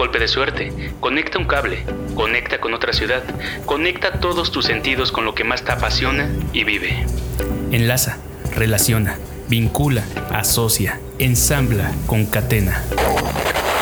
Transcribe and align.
Golpe 0.00 0.18
de 0.18 0.28
suerte, 0.28 0.72
conecta 0.98 1.38
un 1.38 1.44
cable, 1.44 1.84
conecta 2.14 2.58
con 2.58 2.72
otra 2.72 2.94
ciudad, 2.94 3.22
conecta 3.66 4.12
todos 4.12 4.50
tus 4.50 4.64
sentidos 4.64 5.12
con 5.12 5.26
lo 5.26 5.34
que 5.34 5.44
más 5.44 5.62
te 5.62 5.72
apasiona 5.72 6.26
y 6.54 6.64
vive. 6.64 7.04
Enlaza, 7.70 8.16
relaciona, 8.56 9.18
vincula, 9.50 10.02
asocia, 10.32 10.98
ensambla, 11.18 11.92
concatena. 12.06 12.82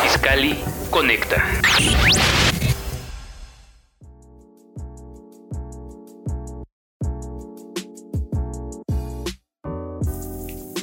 Iscali 0.05 0.59
conecta. 0.89 1.41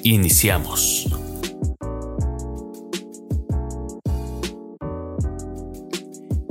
Iniciamos. 0.02 1.15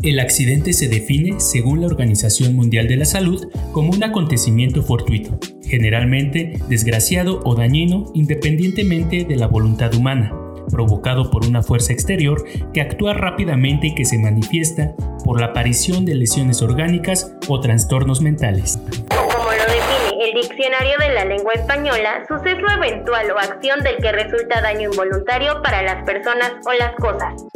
El 0.05 0.19
accidente 0.19 0.73
se 0.73 0.87
define, 0.87 1.39
según 1.39 1.81
la 1.81 1.87
Organización 1.87 2.55
Mundial 2.55 2.87
de 2.87 2.95
la 2.95 3.05
Salud, 3.05 3.49
como 3.71 3.89
un 3.89 4.03
acontecimiento 4.03 4.83
fortuito, 4.83 5.39
generalmente 5.67 6.59
desgraciado 6.69 7.41
o 7.43 7.55
dañino 7.55 8.11
independientemente 8.13 9.25
de 9.25 9.35
la 9.35 9.47
voluntad 9.47 9.95
humana, 9.95 10.31
provocado 10.69 11.31
por 11.31 11.43
una 11.43 11.63
fuerza 11.63 11.91
exterior 11.91 12.45
que 12.71 12.81
actúa 12.81 13.15
rápidamente 13.15 13.87
y 13.87 13.95
que 13.95 14.05
se 14.05 14.19
manifiesta 14.19 14.95
por 15.23 15.39
la 15.39 15.47
aparición 15.47 16.05
de 16.05 16.13
lesiones 16.13 16.61
orgánicas 16.61 17.35
o 17.47 17.59
trastornos 17.59 18.21
mentales. 18.21 18.77
Como 19.09 19.49
lo 19.49 19.63
define 19.63 20.23
el 20.23 20.39
diccionario 20.39 20.99
de 20.99 21.13
la 21.15 21.25
lengua 21.25 21.53
española, 21.55 22.23
suceso 22.27 22.67
eventual 22.77 23.31
o 23.31 23.39
acción 23.39 23.79
del 23.81 23.97
que 23.97 24.11
resulta 24.11 24.61
daño 24.61 24.91
involuntario 24.91 25.63
para 25.63 25.81
las 25.81 26.03
personas 26.03 26.51
o 26.67 26.73
las 26.73 26.93
cosas. 26.97 27.54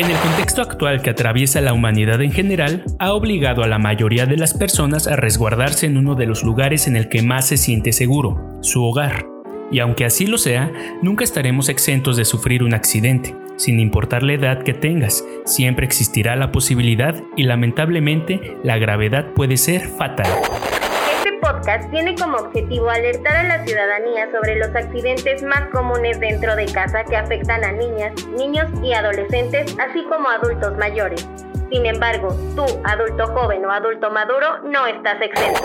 En 0.00 0.10
el 0.10 0.16
contexto 0.16 0.62
actual 0.62 1.02
que 1.02 1.10
atraviesa 1.10 1.60
la 1.60 1.74
humanidad 1.74 2.22
en 2.22 2.32
general, 2.32 2.84
ha 2.98 3.12
obligado 3.12 3.62
a 3.62 3.68
la 3.68 3.78
mayoría 3.78 4.24
de 4.24 4.38
las 4.38 4.54
personas 4.54 5.06
a 5.06 5.14
resguardarse 5.14 5.84
en 5.84 5.98
uno 5.98 6.14
de 6.14 6.24
los 6.24 6.42
lugares 6.42 6.86
en 6.86 6.96
el 6.96 7.10
que 7.10 7.20
más 7.20 7.48
se 7.48 7.58
siente 7.58 7.92
seguro, 7.92 8.58
su 8.62 8.82
hogar. 8.82 9.26
Y 9.70 9.80
aunque 9.80 10.06
así 10.06 10.26
lo 10.26 10.38
sea, 10.38 10.72
nunca 11.02 11.22
estaremos 11.22 11.68
exentos 11.68 12.16
de 12.16 12.24
sufrir 12.24 12.62
un 12.62 12.72
accidente. 12.72 13.36
Sin 13.56 13.78
importar 13.78 14.22
la 14.22 14.32
edad 14.32 14.62
que 14.62 14.72
tengas, 14.72 15.22
siempre 15.44 15.84
existirá 15.84 16.34
la 16.34 16.50
posibilidad 16.50 17.22
y 17.36 17.42
lamentablemente 17.42 18.56
la 18.64 18.78
gravedad 18.78 19.34
puede 19.34 19.58
ser 19.58 19.82
fatal 19.86 20.28
podcast 21.40 21.90
tiene 21.90 22.14
como 22.14 22.36
objetivo 22.38 22.90
alertar 22.90 23.36
a 23.36 23.42
la 23.44 23.64
ciudadanía 23.64 24.30
sobre 24.30 24.56
los 24.56 24.74
accidentes 24.74 25.42
más 25.42 25.68
comunes 25.70 26.20
dentro 26.20 26.54
de 26.54 26.66
casa 26.66 27.04
que 27.04 27.16
afectan 27.16 27.64
a 27.64 27.72
niñas, 27.72 28.12
niños 28.28 28.66
y 28.82 28.92
adolescentes, 28.92 29.76
así 29.78 30.04
como 30.04 30.28
adultos 30.28 30.76
mayores. 30.78 31.26
Sin 31.70 31.86
embargo, 31.86 32.36
tú, 32.56 32.64
adulto 32.84 33.26
joven 33.28 33.64
o 33.64 33.70
adulto 33.70 34.10
maduro, 34.10 34.58
no 34.64 34.86
estás 34.86 35.22
exento. 35.22 35.60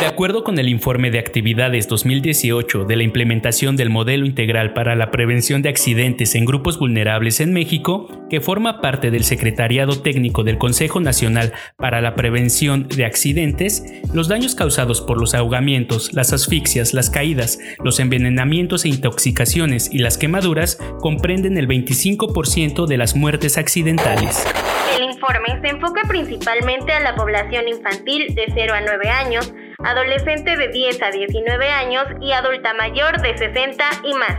De 0.00 0.06
acuerdo 0.06 0.42
con 0.42 0.58
el 0.58 0.68
informe 0.68 1.12
de 1.12 1.20
actividades 1.20 1.86
2018 1.86 2.84
de 2.84 2.96
la 2.96 3.04
implementación 3.04 3.76
del 3.76 3.90
modelo 3.90 4.26
integral 4.26 4.72
para 4.72 4.96
la 4.96 5.12
prevención 5.12 5.62
de 5.62 5.68
accidentes 5.68 6.34
en 6.34 6.46
grupos 6.46 6.80
vulnerables 6.80 7.38
en 7.40 7.52
México, 7.52 8.08
que 8.28 8.40
forma 8.40 8.80
parte 8.80 9.12
del 9.12 9.22
Secretariado 9.22 10.02
Técnico 10.02 10.42
del 10.42 10.58
Consejo 10.58 10.98
Nacional 10.98 11.52
para 11.76 12.00
la 12.00 12.16
Prevención 12.16 12.88
de 12.88 13.04
Accidentes, 13.04 13.84
los 14.12 14.26
daños 14.26 14.56
causados 14.56 15.00
por 15.00 15.20
los 15.20 15.32
ahogamientos, 15.34 16.12
las 16.12 16.32
asfixias, 16.32 16.92
las 16.92 17.08
caídas, 17.08 17.60
los 17.84 18.00
envenenamientos 18.00 18.84
e 18.84 18.88
intoxicaciones 18.88 19.90
y 19.92 19.98
las 19.98 20.18
quemaduras 20.18 20.76
comprenden 21.00 21.56
el 21.56 21.68
25% 21.68 22.86
de 22.86 22.96
las 22.96 23.14
muertes 23.14 23.58
accidentales. 23.58 24.44
El 24.94 25.02
informe 25.02 25.60
se 25.60 25.70
enfoca 25.70 26.02
principalmente 26.06 26.92
a 26.92 27.00
la 27.00 27.16
población 27.16 27.66
infantil 27.66 28.32
de 28.36 28.44
0 28.54 28.74
a 28.74 28.80
9 28.80 29.08
años, 29.08 29.52
adolescente 29.82 30.56
de 30.56 30.68
10 30.68 31.02
a 31.02 31.10
19 31.10 31.68
años 31.68 32.04
y 32.20 32.30
adulta 32.30 32.72
mayor 32.74 33.20
de 33.20 33.36
60 33.36 33.84
y 34.04 34.14
más. 34.14 34.38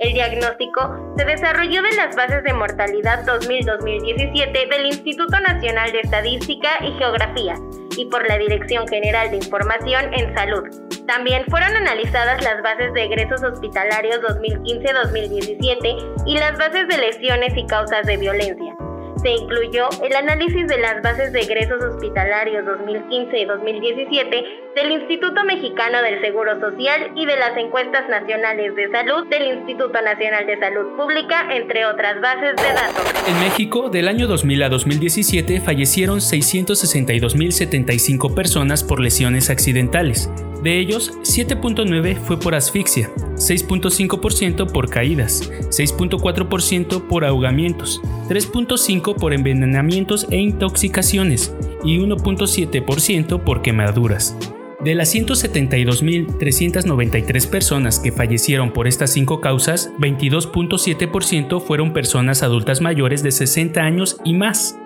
El 0.00 0.12
diagnóstico 0.12 1.14
se 1.16 1.24
desarrolló 1.24 1.80
de 1.80 1.92
las 1.92 2.16
bases 2.16 2.42
de 2.42 2.52
mortalidad 2.52 3.24
2000-2017 3.24 4.68
del 4.68 4.86
Instituto 4.86 5.38
Nacional 5.38 5.92
de 5.92 6.00
Estadística 6.00 6.70
y 6.84 6.90
Geografía 6.98 7.54
y 7.96 8.06
por 8.06 8.28
la 8.28 8.36
Dirección 8.36 8.88
General 8.88 9.30
de 9.30 9.36
Información 9.36 10.12
en 10.12 10.34
Salud. 10.34 10.64
También 11.06 11.44
fueron 11.48 11.76
analizadas 11.76 12.42
las 12.42 12.60
bases 12.64 12.92
de 12.94 13.04
egresos 13.04 13.44
hospitalarios 13.44 14.20
2015-2017 14.22 16.24
y 16.26 16.36
las 16.36 16.58
bases 16.58 16.88
de 16.88 16.98
lesiones 16.98 17.56
y 17.56 17.64
causas 17.66 18.04
de 18.06 18.16
violencia 18.16 18.74
se 19.22 19.30
incluyó 19.30 19.88
el 20.02 20.14
análisis 20.14 20.66
de 20.66 20.78
las 20.78 21.02
bases 21.02 21.32
de 21.32 21.40
egresos 21.40 21.82
hospitalarios 21.82 22.64
2015 22.64 23.38
y 23.38 23.44
2017 23.44 24.44
del 24.74 24.92
Instituto 24.92 25.44
Mexicano 25.44 26.00
del 26.02 26.20
Seguro 26.20 26.58
Social 26.60 27.12
y 27.14 27.26
de 27.26 27.36
las 27.36 27.56
encuestas 27.56 28.08
nacionales 28.08 28.74
de 28.74 28.90
salud 28.90 29.28
del 29.28 29.58
Instituto 29.58 30.00
Nacional 30.00 30.46
de 30.46 30.58
Salud 30.58 30.96
Pública, 30.96 31.54
entre 31.54 31.86
otras 31.86 32.20
bases 32.20 32.56
de 32.56 32.72
datos. 32.72 33.04
En 33.28 33.38
México, 33.40 33.88
del 33.88 34.08
año 34.08 34.26
2000 34.26 34.64
a 34.64 34.68
2017, 34.68 35.60
fallecieron 35.60 36.18
662.075 36.18 38.34
personas 38.34 38.82
por 38.82 38.98
lesiones 39.00 39.48
accidentales. 39.50 40.28
De 40.64 40.80
ellos, 40.80 41.12
7.9 41.24 42.16
fue 42.16 42.40
por 42.40 42.54
asfixia, 42.54 43.10
6.5% 43.34 44.72
por 44.72 44.88
caídas, 44.88 45.52
6.4% 45.68 47.06
por 47.06 47.26
ahogamientos, 47.26 48.00
3.5% 48.30 49.14
por 49.14 49.34
envenenamientos 49.34 50.26
e 50.30 50.38
intoxicaciones 50.38 51.54
y 51.84 51.98
1.7% 51.98 53.42
por 53.42 53.60
quemaduras. 53.60 54.38
De 54.82 54.94
las 54.94 55.14
172.393 55.14 57.50
personas 57.50 57.98
que 57.98 58.10
fallecieron 58.10 58.72
por 58.72 58.88
estas 58.88 59.12
cinco 59.12 59.42
causas, 59.42 59.92
22.7% 59.98 61.60
fueron 61.60 61.92
personas 61.92 62.42
adultas 62.42 62.80
mayores 62.80 63.22
de 63.22 63.32
60 63.32 63.82
años 63.82 64.16
y 64.24 64.32
más. 64.32 64.78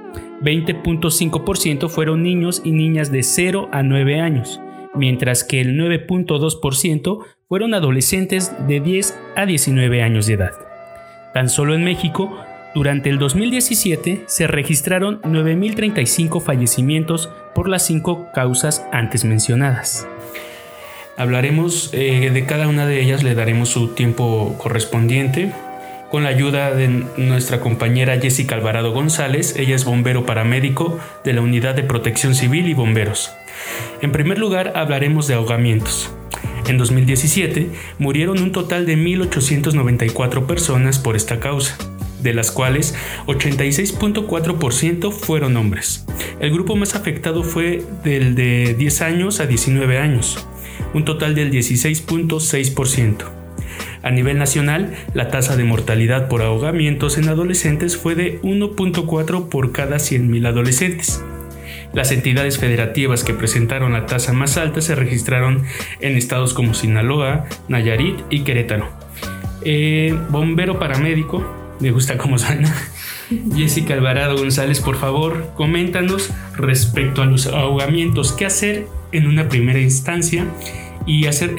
20.5% 0.43 1.89
fueron 1.89 2.25
niños 2.25 2.63
y 2.65 2.73
niñas 2.73 3.13
de 3.13 3.23
0 3.23 3.69
a 3.71 3.85
9 3.85 4.21
años, 4.21 4.61
mientras 4.99 5.45
que 5.45 5.61
el 5.61 5.79
9.2% 5.79 7.25
fueron 7.49 7.73
adolescentes 7.73 8.53
de 8.67 8.81
10 8.81 9.19
a 9.37 9.47
19 9.47 10.03
años 10.03 10.27
de 10.27 10.35
edad. 10.35 10.53
Tan 11.33 11.49
solo 11.49 11.75
en 11.75 11.85
México, 11.85 12.39
durante 12.75 13.09
el 13.09 13.19
2017 13.19 14.25
se 14.27 14.47
registraron 14.47 15.23
9.035 15.23 16.43
fallecimientos 16.43 17.31
por 17.55 17.69
las 17.69 17.87
cinco 17.87 18.27
causas 18.35 18.85
antes 18.93 19.25
mencionadas. 19.25 20.07
Hablaremos 21.17 21.91
eh, 21.95 22.31
de 22.31 22.47
cada 22.47 22.69
una 22.69 22.87
de 22.87 23.01
ellas, 23.01 23.25
le 23.25 23.35
daremos 23.35 23.71
su 23.71 23.89
tiempo 23.89 24.55
correspondiente. 24.59 25.53
Con 26.11 26.23
la 26.23 26.31
ayuda 26.31 26.73
de 26.73 26.89
nuestra 27.17 27.61
compañera 27.61 28.21
Jessica 28.21 28.55
Alvarado 28.55 28.93
González, 28.93 29.57
ella 29.57 29.75
es 29.75 29.85
bombero 29.85 30.25
paramédico 30.25 30.99
de 31.25 31.33
la 31.33 31.41
Unidad 31.41 31.75
de 31.75 31.83
Protección 31.83 32.35
Civil 32.35 32.69
y 32.69 32.75
Bomberos. 32.75 33.33
En 34.03 34.13
primer 34.13 34.39
lugar, 34.39 34.73
hablaremos 34.77 35.27
de 35.27 35.35
ahogamientos. 35.35 36.11
En 36.69 36.77
2017 36.77 37.71
murieron 37.99 38.43
un 38.43 38.53
total 38.53 38.85
de 38.85 38.97
1.894 38.97 40.47
personas 40.47 40.99
por 40.99 41.17
esta 41.17 41.41
causa, 41.41 41.79
de 42.23 42.35
las 42.35 42.51
cuales 42.51 42.95
86.4% 43.27 45.13
fueron 45.13 45.57
hombres. 45.57 46.05
El 46.41 46.53
grupo 46.53 46.77
más 46.77 46.95
afectado 46.95 47.43
fue 47.43 47.85
del 48.05 48.35
de 48.35 48.75
10 48.79 49.03
años 49.03 49.41
a 49.41 49.47
19 49.47 49.99
años, 49.99 50.47
un 50.95 51.05
total 51.05 51.35
del 51.35 51.51
16.6%. 51.51 53.39
A 54.03 54.11
nivel 54.11 54.39
nacional, 54.39 54.95
la 55.15 55.29
tasa 55.29 55.57
de 55.57 55.65
mortalidad 55.65 56.29
por 56.29 56.43
ahogamientos 56.43 57.19
en 57.19 57.29
adolescentes 57.29 57.97
fue 57.97 58.15
de 58.15 58.41
1.4 58.43 59.49
por 59.49 59.73
cada 59.73 59.97
100.000 59.97 60.47
adolescentes. 60.47 61.23
Las 61.93 62.13
entidades 62.13 62.59
federativas 62.59 63.25
que 63.25 63.35
presentaron 63.35 63.93
la 63.93 64.07
tasa 64.07 64.33
más 64.33 64.57
alta 64.57 64.81
se 64.81 64.95
registraron 64.95 65.65
en 66.01 66.17
estados 66.17 66.55
como 66.55 66.75
Sinaloa, 66.75 67.47
Nayarit 67.69 68.21
y 68.31 68.41
Querétaro. 68.41 68.89
Eh, 69.63 70.17
bombero 70.31 70.79
paramédico, 70.79 71.45
me 71.81 71.91
gusta 71.91 72.17
cómo 72.19 72.39
suena. 72.39 72.75
Jessica 73.55 73.95
Alvarado 73.95 74.37
González, 74.37 74.81
por 74.81 74.97
favor, 74.97 75.53
coméntanos 75.55 76.31
respecto 76.57 77.23
a 77.23 77.27
los 77.27 77.47
ahogamientos. 77.47 78.33
¿Qué 78.33 78.47
hacer 78.47 78.87
en 79.13 79.27
una 79.27 79.49
primera 79.49 79.81
instancia? 79.81 80.47
Y 81.07 81.27
hacer, 81.27 81.55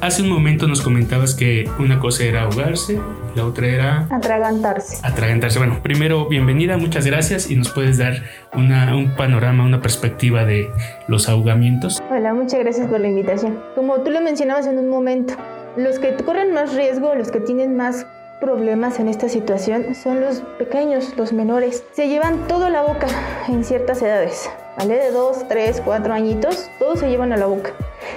hace 0.00 0.22
un 0.22 0.28
momento 0.28 0.68
nos 0.68 0.80
comentabas 0.80 1.34
que 1.34 1.68
una 1.78 1.98
cosa 1.98 2.24
era 2.24 2.42
ahogarse, 2.42 3.00
la 3.34 3.44
otra 3.44 3.66
era... 3.66 4.06
Atragantarse. 4.10 4.98
Atragantarse. 5.02 5.58
Bueno, 5.58 5.80
primero, 5.82 6.26
bienvenida, 6.28 6.76
muchas 6.76 7.06
gracias 7.06 7.50
y 7.50 7.56
nos 7.56 7.70
puedes 7.70 7.98
dar 7.98 8.22
un 8.54 9.12
panorama, 9.16 9.64
una 9.64 9.80
perspectiva 9.80 10.44
de 10.44 10.70
los 11.08 11.28
ahogamientos. 11.28 12.02
Hola, 12.10 12.34
muchas 12.34 12.60
gracias 12.60 12.88
por 12.88 13.00
la 13.00 13.08
invitación. 13.08 13.60
Como 13.74 14.00
tú 14.00 14.10
lo 14.10 14.20
mencionabas 14.20 14.66
en 14.66 14.78
un 14.78 14.88
momento, 14.88 15.34
los 15.76 15.98
que 15.98 16.14
corren 16.14 16.52
más 16.52 16.74
riesgo, 16.74 17.14
los 17.14 17.30
que 17.30 17.40
tienen 17.40 17.76
más 17.76 18.06
problemas 18.40 19.00
en 19.00 19.08
esta 19.08 19.28
situación 19.28 19.94
son 19.94 20.20
los 20.20 20.40
pequeños, 20.58 21.16
los 21.16 21.32
menores. 21.32 21.84
Se 21.92 22.08
llevan 22.08 22.46
todo 22.46 22.66
a 22.66 22.70
la 22.70 22.82
boca 22.82 23.06
en 23.48 23.64
ciertas 23.64 24.02
edades, 24.02 24.50
¿vale? 24.76 24.98
De 24.98 25.10
2, 25.10 25.48
3, 25.48 25.82
4 25.84 26.14
añitos, 26.14 26.70
todos 26.78 27.00
se 27.00 27.08
llevan 27.08 27.32
a 27.32 27.36
la 27.36 27.46
boca. 27.46 27.70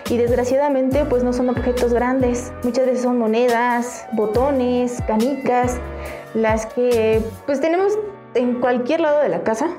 Y 0.10 0.18
desgraciadamente 0.18 1.06
pues 1.06 1.24
no 1.24 1.34
son 1.34 1.50
objetos 1.50 1.94
grandes, 1.94 2.52
muchas 2.64 2.86
veces 2.86 3.04
son 3.04 3.18
monedas, 3.18 4.08
botones, 4.14 5.02
canicas, 5.08 5.80
las 6.34 6.66
que 6.68 7.22
pues 7.46 7.60
tenemos 7.60 7.98
en 8.34 8.60
cualquier 8.60 9.02
lado 9.02 9.22
de 9.22 9.30
la 9.30 9.44
casa 9.44 9.70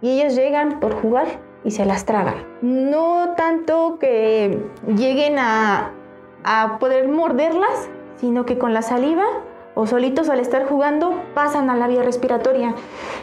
y 0.00 0.20
ellos 0.20 0.34
llegan 0.34 0.80
por 0.80 0.94
jugar 0.94 1.26
y 1.64 1.70
se 1.72 1.84
las 1.84 2.04
tragan. 2.04 2.46
No 2.62 3.34
tanto 3.36 3.98
que 3.98 4.62
lleguen 4.86 5.38
a, 5.38 5.92
a 6.44 6.78
poder 6.78 7.08
morderlas, 7.08 7.88
sino 8.16 8.44
que 8.46 8.58
con 8.58 8.74
la 8.74 8.82
saliva 8.82 9.24
o 9.78 9.86
solitos 9.86 10.28
al 10.28 10.40
estar 10.40 10.66
jugando 10.66 11.14
pasan 11.34 11.70
a 11.70 11.76
la 11.76 11.86
vía 11.86 12.02
respiratoria. 12.02 12.74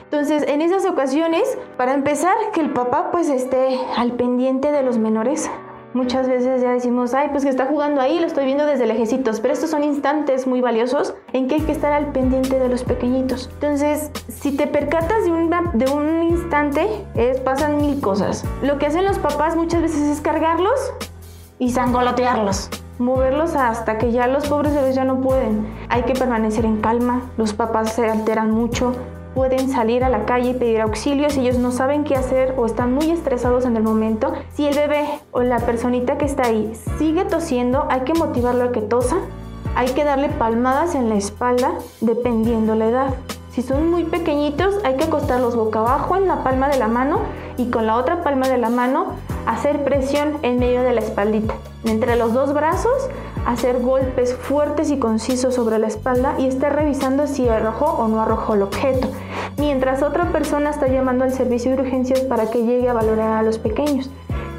Entonces, 0.04 0.46
en 0.48 0.62
esas 0.62 0.86
ocasiones, 0.86 1.58
para 1.76 1.94
empezar, 1.94 2.34
que 2.54 2.62
el 2.62 2.72
papá 2.72 3.12
pues 3.12 3.28
esté 3.28 3.78
al 3.98 4.14
pendiente 4.14 4.72
de 4.72 4.82
los 4.82 4.98
menores. 4.98 5.52
Muchas 5.94 6.30
veces 6.30 6.62
ya 6.62 6.72
decimos, 6.72 7.14
ay, 7.14 7.28
pues 7.32 7.44
que 7.44 7.50
está 7.50 7.66
jugando 7.66 8.00
ahí, 8.00 8.20
lo 8.20 8.26
estoy 8.26 8.46
viendo 8.46 8.66
desde 8.66 8.86
lejecitos, 8.86 9.42
pero 9.42 9.54
estos 9.54 9.70
son 9.70 9.84
instantes 9.84 10.48
muy 10.48 10.62
valiosos 10.62 11.14
en 11.34 11.50
que 11.50 11.56
hay 11.56 11.62
que 11.62 11.74
estar 11.74 11.92
al 11.92 12.14
pendiente 12.14 12.58
de 12.58 12.70
los 12.70 12.86
pequeñitos. 12.86 13.50
Entonces, 13.56 14.12
si 14.30 14.56
te 14.56 14.66
percatas 14.66 15.26
de, 15.26 15.32
de 15.74 15.92
un 15.92 16.24
instante, 16.24 16.88
es, 17.16 17.42
pasan 17.42 17.78
mil 17.78 18.00
cosas. 18.00 18.46
Lo 18.62 18.78
que 18.78 18.86
hacen 18.86 19.04
los 19.04 19.20
papás 19.20 19.58
muchas 19.58 19.82
veces 19.82 20.04
es 20.04 20.22
cargarlos 20.22 20.94
y 21.60 21.72
sangolotearlos 21.72 22.70
moverlos 23.00 23.56
hasta 23.56 23.98
que 23.98 24.12
ya 24.12 24.28
los 24.28 24.48
pobres 24.48 24.74
bebés 24.74 24.96
ya 24.96 25.04
no 25.04 25.22
pueden. 25.22 25.68
Hay 25.90 26.04
que 26.04 26.14
permanecer 26.14 26.66
en 26.66 26.82
calma, 26.82 27.22
los 27.38 27.54
papás 27.54 27.94
se 27.94 28.10
alteran 28.10 28.52
mucho, 28.52 28.94
pueden 29.34 29.70
salir 29.70 30.04
a 30.04 30.10
la 30.10 30.26
calle 30.26 30.52
y 30.52 30.54
pedir 30.54 30.82
auxilio 30.82 31.30
si 31.30 31.42
ellos 31.42 31.58
no 31.58 31.72
saben 31.72 32.06
qué 32.06 32.16
hacer 32.16 32.56
o 32.58 32.66
están 32.66 32.94
muy 32.94 33.12
estresados 33.12 33.66
en 33.66 33.76
el 33.76 33.84
momento. 33.84 34.34
Si 34.54 34.66
el 34.66 34.76
bebé 34.76 35.06
o 35.32 35.42
la 35.42 35.60
personita 35.60 36.18
que 36.18 36.26
está 36.26 36.44
ahí 36.44 36.74
sigue 36.98 37.26
tosiendo, 37.26 37.86
hay 37.90 38.02
que 38.02 38.14
motivarlo 38.14 38.64
a 38.64 38.72
que 38.72 38.82
tosa, 38.82 39.18
hay 39.76 39.90
que 39.90 40.06
darle 40.06 40.30
palmadas 40.30 40.96
en 40.96 41.10
la 41.10 41.16
espalda 41.16 41.74
dependiendo 42.00 42.76
la 42.76 42.88
edad. 42.88 43.16
Si 43.52 43.62
son 43.62 43.90
muy 43.90 44.04
pequeñitos, 44.06 44.76
hay 44.84 44.96
que 44.96 45.06
acostarlos 45.06 45.56
boca 45.56 45.80
abajo 45.80 46.16
en 46.16 46.28
la 46.28 46.44
palma 46.44 46.70
de 46.70 46.78
la 46.78 46.88
mano 46.88 47.20
y 47.58 47.70
con 47.70 47.86
la 47.86 47.96
otra 47.96 48.24
palma 48.24 48.48
de 48.48 48.58
la 48.58 48.70
mano 48.70 49.16
hacer 49.46 49.84
presión 49.84 50.38
en 50.42 50.60
medio 50.60 50.84
de 50.84 50.94
la 50.94 51.02
espaldita. 51.02 51.54
Entre 51.84 52.16
los 52.16 52.34
dos 52.34 52.54
brazos, 52.54 53.10
hacer 53.46 53.80
golpes 53.80 54.34
fuertes 54.34 54.90
y 54.90 54.98
concisos 54.98 55.56
sobre 55.56 55.80
la 55.80 55.88
espalda 55.88 56.36
y 56.40 56.48
estar 56.48 56.76
revisando 56.76 57.28
si 57.28 57.48
arrojó 57.48 57.86
o 57.86 58.08
no 58.08 58.22
arrojó 58.22 58.56
el 58.56 58.64
objeto, 58.64 59.10
mientras 59.58 60.02
otra 60.02 60.32
persona 60.32 60.72
está 60.72 60.88
llamando 60.88 61.24
al 61.24 61.32
servicio 61.32 61.76
de 61.76 61.82
urgencias 61.84 62.22
para 62.22 62.50
que 62.50 62.64
llegue 62.64 62.90
a 62.90 62.94
valorar 62.94 63.38
a 63.38 63.44
los 63.44 63.60
pequeños. 63.60 64.10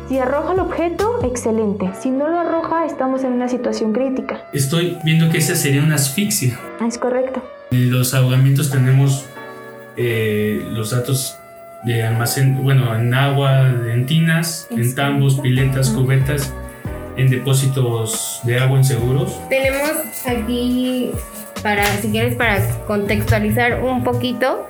Si 0.09 0.21
arroja 0.21 0.53
el 0.53 0.61
objeto, 0.61 1.19
excelente. 1.25 1.91
Si 2.01 2.11
no 2.11 2.29
lo 2.29 2.39
arroja, 2.39 2.87
estamos 2.87 3.25
en 3.25 3.33
una 3.33 3.49
situación 3.49 3.93
crítica. 3.93 4.45
Estoy 4.53 4.97
viendo 5.05 5.29
que 5.31 5.39
esa 5.39 5.57
sería 5.57 5.83
una 5.83 5.97
asfixia. 5.97 6.57
Es 6.87 6.97
correcto. 6.97 7.43
En 7.73 7.91
los 7.91 8.15
ahogamientos 8.15 8.71
tenemos 8.71 9.27
eh, 9.97 10.65
los 10.71 10.91
datos 10.91 11.37
de 11.85 12.05
almacén, 12.05 12.63
bueno, 12.63 12.95
en 12.95 13.15
agua, 13.15 13.69
en 13.69 14.07
tinas, 14.07 14.69
en 14.71 14.95
tambos, 14.95 15.41
piletas, 15.41 15.91
cubetas, 15.91 16.53
en 17.17 17.31
depósitos 17.31 18.41
de 18.45 18.59
agua 18.59 18.79
inseguros. 18.79 19.41
Tenemos 19.49 19.93
aquí, 20.27 21.13
para, 21.63 21.85
si 21.99 22.11
quieres, 22.11 22.35
para 22.35 22.61
contextualizar 22.87 23.83
un 23.83 24.05
poquito, 24.05 24.69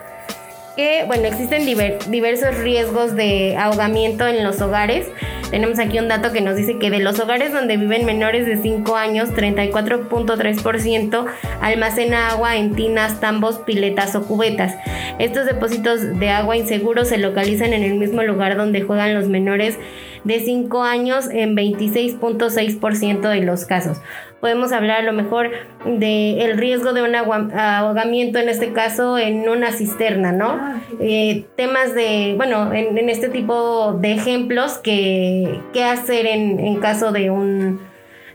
que, 0.76 1.04
bueno, 1.06 1.24
existen 1.24 1.64
diversos 1.64 2.58
riesgos 2.58 3.16
de 3.16 3.56
ahogamiento 3.56 4.26
en 4.26 4.44
los 4.44 4.60
hogares. 4.60 5.06
Tenemos 5.50 5.78
aquí 5.78 5.98
un 5.98 6.08
dato 6.08 6.32
que 6.32 6.40
nos 6.40 6.56
dice 6.56 6.78
que 6.78 6.90
de 6.90 6.98
los 6.98 7.18
hogares 7.18 7.52
donde 7.52 7.76
viven 7.76 8.04
menores 8.04 8.46
de 8.46 8.60
5 8.60 8.96
años, 8.96 9.30
34.3% 9.30 11.26
almacena 11.60 12.30
agua 12.30 12.56
en 12.56 12.74
tinas, 12.74 13.20
tambos, 13.20 13.58
piletas 13.58 14.14
o 14.16 14.26
cubetas. 14.26 14.74
Estos 15.18 15.46
depósitos 15.46 16.18
de 16.18 16.30
agua 16.30 16.56
inseguros 16.56 17.08
se 17.08 17.18
localizan 17.18 17.72
en 17.72 17.82
el 17.82 17.94
mismo 17.94 18.22
lugar 18.22 18.56
donde 18.56 18.82
juegan 18.82 19.14
los 19.14 19.28
menores 19.28 19.78
de 20.26 20.40
5 20.40 20.82
años 20.82 21.28
en 21.30 21.56
26.6% 21.56 23.28
de 23.28 23.40
los 23.42 23.64
casos. 23.64 23.98
Podemos 24.40 24.72
hablar 24.72 25.00
a 25.00 25.02
lo 25.02 25.12
mejor 25.12 25.50
del 25.84 26.40
el 26.40 26.58
riesgo 26.58 26.92
de 26.92 27.02
un 27.02 27.14
ahogamiento, 27.14 28.38
en 28.38 28.48
este 28.48 28.72
caso 28.72 29.18
en 29.18 29.48
una 29.48 29.72
cisterna, 29.72 30.32
¿no? 30.32 30.48
Ah, 30.48 30.80
eh, 31.00 31.46
temas 31.56 31.94
de, 31.94 32.34
bueno, 32.36 32.72
en, 32.72 33.08
este 33.08 33.28
tipo 33.28 33.92
de 33.92 34.12
ejemplos, 34.12 34.78
que, 34.78 35.60
qué 35.72 35.84
hacer 35.84 36.26
en, 36.26 36.58
en 36.58 36.76
caso 36.76 37.12
de 37.12 37.30
un, 37.30 37.80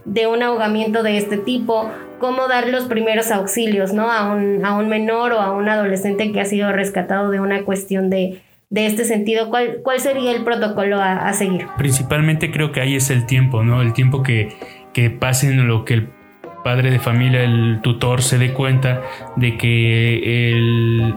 de 0.06 0.28
un 0.28 0.42
ahogamiento 0.42 1.04
de 1.04 1.18
este 1.18 1.38
tipo, 1.38 1.92
cómo 2.20 2.48
dar 2.48 2.70
los 2.70 2.86
primeros 2.86 3.32
auxilios, 3.32 3.94
¿no? 3.94 4.10
A 4.10 4.32
un, 4.32 4.66
a 4.66 4.78
un 4.78 4.88
menor 4.88 5.34
o 5.34 5.42
a 5.42 5.52
un 5.52 5.68
adolescente 5.68 6.32
que 6.32 6.40
ha 6.40 6.46
sido 6.46 6.72
rescatado 6.72 7.32
de 7.32 7.42
una 7.42 7.64
cuestión 7.64 8.10
de, 8.10 8.42
de 8.72 8.86
este 8.86 9.04
sentido, 9.04 9.50
¿cuál, 9.50 9.82
cuál 9.84 10.00
sería 10.00 10.32
el 10.32 10.44
protocolo 10.44 11.00
a, 11.00 11.32
seguir? 11.34 11.68
Principalmente 11.78 12.52
creo 12.52 12.72
que 12.72 12.80
ahí 12.80 12.96
es 12.96 13.10
el 13.10 13.26
tiempo, 13.26 13.64
¿no? 13.64 13.82
El 13.82 13.92
tiempo 13.92 14.24
que, 14.24 14.50
que 14.94 15.10
pasen 15.10 15.68
lo 15.68 15.84
que 15.84 15.94
el 15.96 16.10
padre 16.64 16.90
de 16.90 16.98
familia, 16.98 17.44
el 17.44 17.82
tutor 17.84 18.22
se 18.22 18.38
dé 18.38 18.54
cuenta 18.54 19.02
de 19.36 19.58
que 19.58 20.52
el, 20.52 21.16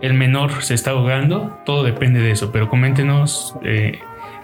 el 0.00 0.14
menor 0.14 0.62
se 0.62 0.72
está 0.72 0.92
ahogando, 0.92 1.58
todo 1.66 1.84
depende 1.84 2.20
de 2.20 2.30
eso, 2.30 2.50
pero 2.50 2.70
coméntenos 2.70 3.54
eh, 3.62 3.98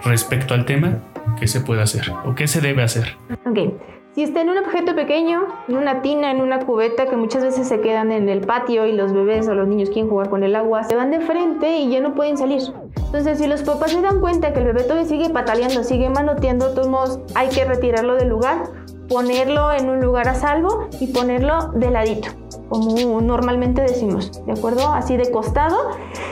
respecto 0.05 0.53
al 0.53 0.67
tema, 0.67 0.99
qué 1.41 1.47
se 1.47 1.63
puede 1.63 1.81
hacer 1.81 2.13
o 2.27 2.35
qué 2.35 2.49
se 2.49 2.61
debe 2.61 2.83
hacer. 2.83 3.17
Ok. 3.47 3.92
Si 4.15 4.23
está 4.23 4.43
en 4.43 4.51
un 4.51 4.59
objeto 4.59 4.95
pequeño, 4.95 5.47
en 5.69 5.77
una 5.77 6.03
tina, 6.03 6.31
en 6.31 6.43
una 6.43 6.59
cubeta 6.67 7.07
que 7.07 7.17
muchas 7.17 7.43
veces 7.43 7.67
se 7.67 7.81
quedan 7.81 8.13
en 8.13 8.29
el 8.29 8.43
patio 8.43 8.85
y 8.85 8.93
los 8.93 9.15
bebés 9.15 9.49
o 9.49 9.55
los 9.55 9.67
niños 9.67 9.89
quieren 9.89 10.11
jugar 10.11 10.29
con 10.29 10.43
el 10.43 10.55
agua, 10.55 10.85
se 10.85 10.95
van 10.95 11.11
de 11.11 11.21
frente 11.21 11.79
y 11.79 11.89
ya 11.89 12.01
no 12.01 12.15
pueden 12.15 12.37
salir. 12.37 12.61
Entonces, 13.07 13.39
si 13.39 13.47
los 13.47 13.63
papás 13.63 13.93
se 13.93 14.03
dan 14.03 14.21
cuenta 14.21 14.53
que 14.53 14.59
el 14.59 14.67
bebé 14.67 14.83
todavía 14.83 15.07
sigue 15.07 15.31
pataleando, 15.31 15.83
sigue 15.83 16.11
manoteando, 16.11 16.69
de 16.69 16.75
todos 16.75 16.89
modos 16.89 17.21
hay 17.35 17.49
que 17.49 17.65
retirarlo 17.65 18.17
del 18.17 18.29
lugar, 18.29 18.65
ponerlo 19.09 19.73
en 19.73 19.89
un 19.89 20.01
lugar 20.01 20.29
a 20.29 20.35
salvo 20.35 20.89
y 21.01 21.07
ponerlo 21.07 21.69
de 21.73 21.91
ladito 21.91 22.42
como 22.73 23.21
normalmente 23.21 23.83
decimos, 23.83 24.43
¿de 24.47 24.53
acuerdo? 24.53 24.89
Así 24.89 25.19
de 25.19 25.31
costado 25.31 25.77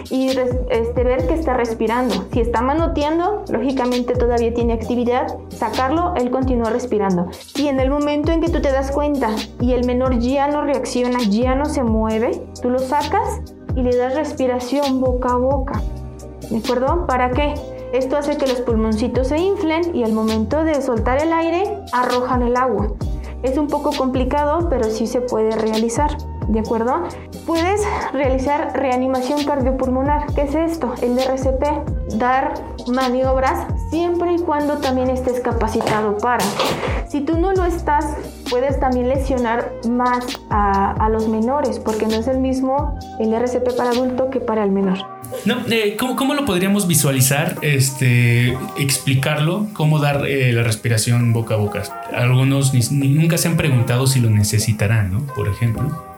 y 0.08 0.28
este, 0.70 1.04
ver 1.04 1.26
que 1.26 1.34
está 1.34 1.52
respirando. 1.52 2.14
Si 2.32 2.40
está 2.40 2.62
manoteando, 2.62 3.44
lógicamente 3.50 4.14
todavía 4.14 4.54
tiene 4.54 4.72
actividad, 4.72 5.26
sacarlo, 5.50 6.14
él 6.16 6.30
continúa 6.30 6.70
respirando. 6.70 7.26
Y 7.56 7.68
en 7.68 7.78
el 7.78 7.90
momento 7.90 8.32
en 8.32 8.40
que 8.40 8.48
tú 8.48 8.62
te 8.62 8.72
das 8.72 8.90
cuenta 8.90 9.28
y 9.60 9.72
el 9.72 9.84
menor 9.84 10.18
ya 10.18 10.48
no 10.48 10.62
reacciona, 10.62 11.18
ya 11.28 11.54
no 11.54 11.66
se 11.66 11.82
mueve, 11.82 12.42
tú 12.62 12.70
lo 12.70 12.78
sacas 12.78 13.42
y 13.76 13.82
le 13.82 13.94
das 13.94 14.14
respiración 14.14 14.98
boca 14.98 15.34
a 15.34 15.36
boca. 15.36 15.82
¿De 16.48 16.56
acuerdo? 16.56 17.06
¿Para 17.06 17.32
qué? 17.32 17.52
Esto 17.92 18.16
hace 18.16 18.38
que 18.38 18.46
los 18.46 18.62
pulmoncitos 18.62 19.28
se 19.28 19.36
inflen 19.36 19.94
y 19.94 20.04
al 20.04 20.12
momento 20.14 20.64
de 20.64 20.80
soltar 20.80 21.22
el 21.22 21.34
aire 21.34 21.82
arrojan 21.92 22.42
el 22.42 22.56
agua. 22.56 22.94
Es 23.42 23.56
un 23.56 23.68
poco 23.68 23.92
complicado, 23.92 24.68
pero 24.68 24.90
sí 24.90 25.06
se 25.06 25.22
puede 25.22 25.50
realizar. 25.52 26.16
¿De 26.48 26.60
acuerdo? 26.60 27.02
Puedes 27.46 27.80
realizar 28.12 28.72
reanimación 28.74 29.44
cardiopulmonar. 29.44 30.32
¿Qué 30.34 30.42
es 30.42 30.54
esto? 30.54 30.94
El 31.02 31.18
RCP. 31.18 32.18
Dar 32.18 32.54
maniobras 32.88 33.66
siempre 33.90 34.34
y 34.34 34.38
cuando 34.38 34.78
también 34.78 35.10
estés 35.10 35.40
capacitado 35.40 36.16
para. 36.18 36.44
Si 37.08 37.20
tú 37.20 37.38
no 37.38 37.52
lo 37.52 37.64
estás, 37.64 38.04
puedes 38.48 38.78
también 38.78 39.08
lesionar 39.08 39.72
más 39.88 40.40
a, 40.48 41.08
los 41.10 41.28
menores, 41.28 41.80
porque 41.80 42.06
no 42.06 42.14
es 42.14 42.28
el 42.28 42.38
mismo 42.38 42.96
el 43.18 43.34
RCP 43.34 43.76
para 43.76 43.90
adulto 43.90 44.30
que 44.30 44.38
para 44.38 44.62
el 44.62 44.70
menor. 44.70 44.98
No, 45.44 45.56
eh, 45.70 45.96
¿cómo, 45.96 46.34
lo 46.34 46.44
podríamos 46.44 46.86
visualizar? 46.86 47.56
Este, 47.62 48.56
explicarlo, 48.78 49.66
cómo 49.72 49.98
dar 49.98 50.26
eh, 50.26 50.52
la 50.52 50.62
respiración 50.62 51.32
boca 51.32 51.54
a 51.54 51.56
boca. 51.56 51.82
Algunos 52.12 52.72
nunca 52.92 53.38
se 53.38 53.48
han 53.48 53.56
preguntado 53.56 54.06
si 54.06 54.20
lo 54.20 54.30
necesitarán, 54.30 55.12
¿no? 55.12 55.20
Por 55.34 55.48
ejemplo. 55.48 56.09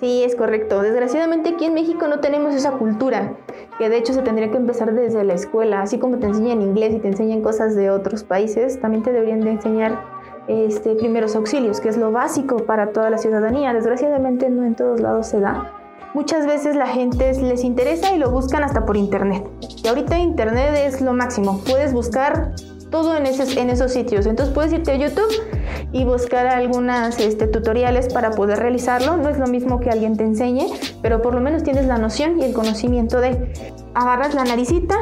Sí, 0.00 0.24
es 0.24 0.34
correcto. 0.34 0.80
Desgraciadamente 0.80 1.50
aquí 1.50 1.66
en 1.66 1.74
México 1.74 2.08
no 2.08 2.20
tenemos 2.20 2.54
esa 2.54 2.72
cultura, 2.72 3.34
que 3.78 3.90
de 3.90 3.98
hecho 3.98 4.14
se 4.14 4.22
tendría 4.22 4.50
que 4.50 4.56
empezar 4.56 4.94
desde 4.94 5.24
la 5.24 5.34
escuela, 5.34 5.82
así 5.82 5.98
como 5.98 6.18
te 6.18 6.26
enseñan 6.26 6.62
inglés 6.62 6.94
y 6.94 7.00
te 7.00 7.08
enseñan 7.08 7.42
cosas 7.42 7.76
de 7.76 7.90
otros 7.90 8.24
países, 8.24 8.80
también 8.80 9.02
te 9.02 9.12
deberían 9.12 9.40
de 9.40 9.50
enseñar 9.50 10.02
este, 10.48 10.94
primeros 10.94 11.36
auxilios, 11.36 11.82
que 11.82 11.90
es 11.90 11.98
lo 11.98 12.12
básico 12.12 12.64
para 12.64 12.92
toda 12.92 13.10
la 13.10 13.18
ciudadanía. 13.18 13.74
Desgraciadamente 13.74 14.48
no 14.48 14.64
en 14.64 14.74
todos 14.74 15.00
lados 15.00 15.26
se 15.26 15.38
da. 15.38 15.70
Muchas 16.14 16.46
veces 16.46 16.76
la 16.76 16.86
gente 16.86 17.34
les 17.34 17.62
interesa 17.62 18.14
y 18.14 18.18
lo 18.18 18.30
buscan 18.30 18.64
hasta 18.64 18.86
por 18.86 18.96
internet. 18.96 19.46
Y 19.84 19.86
ahorita 19.86 20.18
internet 20.18 20.74
es 20.76 21.02
lo 21.02 21.12
máximo. 21.12 21.60
Puedes 21.68 21.92
buscar 21.92 22.54
todo 22.90 23.16
en 23.16 23.26
en 23.26 23.70
esos 23.70 23.92
sitios. 23.92 24.26
Entonces 24.26 24.52
puedes 24.52 24.72
irte 24.72 24.92
a 24.92 24.96
YouTube 24.96 25.30
y 25.92 26.04
buscar 26.04 26.46
algunas 26.46 27.18
este, 27.18 27.46
tutoriales 27.46 28.12
para 28.12 28.30
poder 28.32 28.58
realizarlo. 28.58 29.16
No 29.16 29.28
es 29.28 29.38
lo 29.38 29.46
mismo 29.46 29.80
que 29.80 29.90
alguien 29.90 30.16
te 30.16 30.24
enseñe, 30.24 30.66
pero 31.02 31.22
por 31.22 31.34
lo 31.34 31.40
menos 31.40 31.62
tienes 31.62 31.86
la 31.86 31.98
noción 31.98 32.38
y 32.40 32.44
el 32.44 32.52
conocimiento 32.52 33.20
de 33.20 33.52
agarras 33.94 34.34
la 34.34 34.44
naricita, 34.44 34.96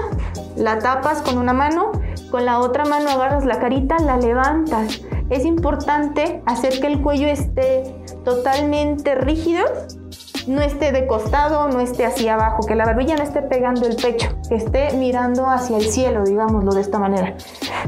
la 0.57 0.79
tapas 0.79 1.23
con 1.23 1.39
una 1.39 1.53
mano, 1.53 1.93
con 2.31 2.45
la 2.45 2.59
otra 2.59 2.85
mano 2.85 3.11
agarras 3.11 3.45
la 3.45 3.59
carita, 3.59 3.99
la 3.99 4.17
levantas. 4.17 5.03
Es 5.31 5.45
importante 5.45 6.43
hacer 6.47 6.81
que 6.81 6.87
el 6.87 7.03
cuello 7.03 7.27
esté 7.27 7.83
totalmente 8.25 9.15
rígido 9.15 9.65
no 10.49 10.63
esté 10.63 10.93
de 10.93 11.07
costado, 11.07 11.69
no 11.69 11.81
esté 11.81 12.07
hacia 12.07 12.35
abajo, 12.35 12.67
que 12.67 12.75
la 12.75 12.85
barbilla 12.85 13.17
no 13.17 13.23
esté 13.23 13.43
pegando 13.43 13.87
el 13.87 13.97
pecho, 13.97 14.29
que 14.49 14.57
esté 14.57 14.93
mirando 14.95 15.47
hacia 15.47 15.77
el 15.77 15.85
cielo, 15.85 16.25
digámoslo 16.25 16.73
de 16.73 16.81
esta 16.81 16.99
manera, 16.99 17.37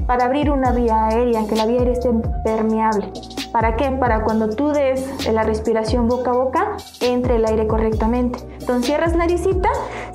para 0.07 0.27
abrir 0.27 0.51
una 0.51 0.73
vía 0.73 1.07
aérea, 1.07 1.47
que 1.49 1.57
la 1.57 1.67
vía 1.67 1.79
aérea 1.79 1.95
esté 1.95 2.11
permeable. 2.45 3.11
¿Para 3.53 3.77
qué? 3.77 3.91
Para 3.91 4.23
cuando 4.25 4.51
tú 4.51 4.69
des 4.69 5.27
la 5.27 5.43
respiración 5.43 6.07
boca 6.07 6.31
a 6.31 6.35
boca, 6.35 6.77
entre 7.01 7.37
el 7.37 7.47
aire 7.47 7.67
correctamente. 7.67 8.39
Entonces 8.61 8.87
cierras 8.87 9.17
naricita, 9.17 9.71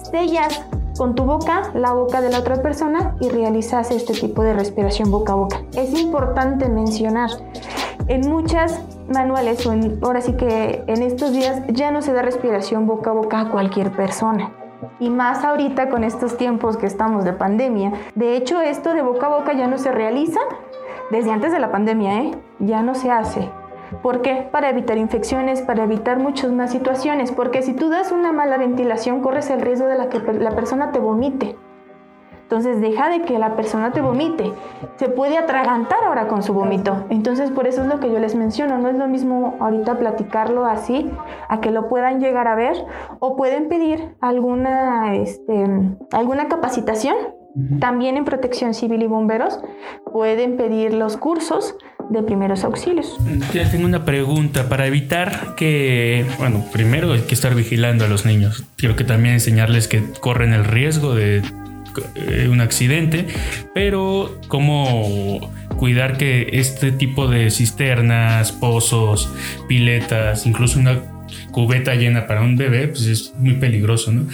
sellas 0.10 0.64
con 0.98 1.16
tu 1.16 1.26
boca 1.26 1.72
la 1.74 1.92
boca 1.94 2.22
de 2.22 2.30
la 2.30 2.40
otra 2.40 2.62
persona 2.62 3.16
y 3.20 3.30
realizas 3.30 3.92
este 3.92 4.14
tipo 4.14 4.44
de 4.44 4.54
respiración 4.54 5.12
boca 5.12 5.34
a 5.34 5.36
boca. 5.36 5.62
Es 5.76 6.00
importante 6.00 6.70
mencionar, 6.70 7.30
en 8.08 8.22
muchas 8.30 8.80
manuales 9.08 9.66
o 9.66 9.74
ahora 10.04 10.22
sí 10.22 10.34
que 10.34 10.84
en 10.88 11.02
estos 11.02 11.34
días 11.34 11.62
ya 11.68 11.92
no 11.92 12.02
se 12.02 12.14
da 12.14 12.22
respiración 12.22 12.88
boca 12.88 13.12
a 13.12 13.14
boca 13.14 13.40
a 13.40 13.50
cualquier 13.50 13.92
persona. 13.92 14.52
Y 15.00 15.10
más 15.10 15.44
ahorita 15.44 15.90
con 15.90 16.04
estos 16.04 16.38
tiempos 16.38 16.78
que 16.78 16.86
estamos 16.86 17.24
de 17.24 17.34
pandemia. 17.34 17.94
De 18.16 18.36
hecho, 18.36 18.62
esto 18.62 18.94
de 18.94 19.02
boca 19.02 19.28
a 19.28 19.30
boca 19.30 19.54
ya 19.54 19.68
no 19.68 19.78
se 19.78 19.92
realiza 19.92 20.40
desde 21.12 21.32
antes 21.32 21.52
de 21.52 21.60
la 21.60 21.72
pandemia, 21.72 22.22
¿eh? 22.22 22.32
Ya 22.60 22.82
no 22.82 22.96
se 22.96 23.12
hace. 23.12 23.50
¿Por 24.02 24.22
qué? 24.22 24.48
Para 24.52 24.70
evitar 24.70 24.98
infecciones, 24.98 25.62
para 25.62 25.84
evitar 25.84 26.20
muchas 26.20 26.52
más 26.52 26.72
situaciones. 26.72 27.32
Porque 27.32 27.62
si 27.62 27.74
tú 27.74 27.90
das 27.90 28.12
una 28.12 28.32
mala 28.32 28.58
ventilación, 28.58 29.22
corres 29.22 29.50
el 29.50 29.62
riesgo 29.62 29.88
de 29.88 30.10
que 30.10 30.20
la 30.34 30.52
persona 30.52 30.92
te 30.92 31.00
vomite. 31.00 31.56
Entonces 32.46 32.80
deja 32.80 33.10
de 33.10 33.24
que 33.24 33.40
la 33.40 33.56
persona 33.56 33.92
te 33.92 34.02
vomite. 34.02 34.52
Se 34.98 35.10
puede 35.10 35.36
atragantar 35.36 36.04
ahora 36.06 36.28
con 36.28 36.44
su 36.44 36.54
vómito. 36.54 37.06
Entonces 37.10 37.50
por 37.50 37.66
eso 37.66 37.82
es 37.82 37.88
lo 37.88 38.00
que 38.00 38.12
yo 38.12 38.20
les 38.20 38.36
menciono. 38.36 38.78
No 38.78 38.90
es 38.90 38.96
lo 38.96 39.08
mismo 39.08 39.58
ahorita 39.60 39.98
platicarlo 39.98 40.66
así, 40.66 41.10
a 41.50 41.60
que 41.60 41.72
lo 41.72 41.90
puedan 41.90 42.20
llegar 42.20 42.48
a 42.48 42.54
ver 42.54 42.76
o 43.20 43.36
pueden 43.36 43.68
pedir 43.68 44.16
alguna, 44.22 45.16
este, 45.16 45.66
alguna 46.12 46.48
capacitación. 46.48 47.16
También 47.80 48.18
en 48.18 48.26
protección 48.26 48.74
civil 48.74 49.02
y 49.02 49.08
bomberos 49.08 49.60
pueden 50.12 50.56
pedir 50.58 50.94
los 50.94 51.18
cursos 51.18 51.76
de 52.10 52.22
primeros 52.22 52.64
auxilios. 52.64 53.18
Ya 53.54 53.70
tengo 53.72 53.86
una 53.86 54.06
pregunta 54.06 54.70
para 54.70 54.86
evitar 54.86 55.56
que, 55.56 56.26
bueno, 56.38 56.64
primero 56.72 57.14
hay 57.14 57.22
que 57.22 57.34
estar 57.34 57.56
vigilando 57.56 58.06
a 58.06 58.08
los 58.08 58.26
niños. 58.26 58.66
Quiero 58.76 58.96
que 58.96 59.04
también 59.04 59.36
enseñarles 59.36 59.88
que 59.88 60.04
corren 60.20 60.54
el 60.54 60.66
riesgo 60.66 61.16
de 61.16 61.42
un 62.50 62.62
accidente, 62.62 63.28
pero 63.74 64.40
cómo 64.48 65.52
cuidar 65.78 66.18
que 66.18 66.50
este 66.54 66.92
tipo 66.92 67.28
de 67.28 67.52
cisternas, 67.52 68.52
pozos, 68.52 69.30
piletas, 69.68 70.46
incluso 70.46 70.80
una 70.80 71.02
cubeta 71.52 71.96
llena 71.96 72.28
para 72.28 72.42
un 72.42 72.56
bebé, 72.56 72.88
pues 72.88 73.06
es 73.08 73.34
muy 73.38 73.56
peligroso, 73.56 74.12
¿no? 74.12 74.28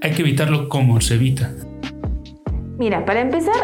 Hay 0.00 0.12
que 0.12 0.22
evitarlo 0.22 0.68
como 0.68 1.00
se 1.00 1.14
evita. 1.14 1.52
Mira, 2.78 3.04
para 3.04 3.20
empezar, 3.20 3.54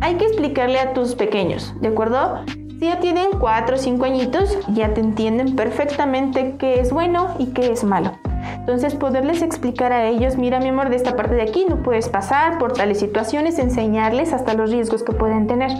hay 0.00 0.14
que 0.14 0.24
explicarle 0.24 0.78
a 0.78 0.94
tus 0.94 1.14
pequeños, 1.14 1.74
¿de 1.80 1.88
acuerdo? 1.88 2.44
Si 2.78 2.86
ya 2.86 2.98
tienen 2.98 3.26
4 3.38 3.76
o 3.76 3.78
5 3.78 4.04
añitos, 4.04 4.58
ya 4.74 4.94
te 4.94 5.00
entienden 5.00 5.54
perfectamente 5.54 6.54
qué 6.58 6.80
es 6.80 6.90
bueno 6.90 7.36
y 7.38 7.52
qué 7.52 7.70
es 7.70 7.84
malo. 7.84 8.18
Entonces, 8.62 8.94
poderles 8.94 9.42
explicar 9.42 9.92
a 9.92 10.06
ellos, 10.06 10.36
mira 10.36 10.60
mi 10.60 10.68
amor, 10.68 10.88
de 10.88 10.94
esta 10.94 11.16
parte 11.16 11.34
de 11.34 11.42
aquí 11.42 11.66
no 11.68 11.82
puedes 11.82 12.08
pasar 12.08 12.58
por 12.58 12.74
tales 12.74 13.00
situaciones, 13.00 13.58
enseñarles 13.58 14.32
hasta 14.32 14.54
los 14.54 14.70
riesgos 14.70 15.02
que 15.02 15.12
pueden 15.12 15.48
tener. 15.48 15.72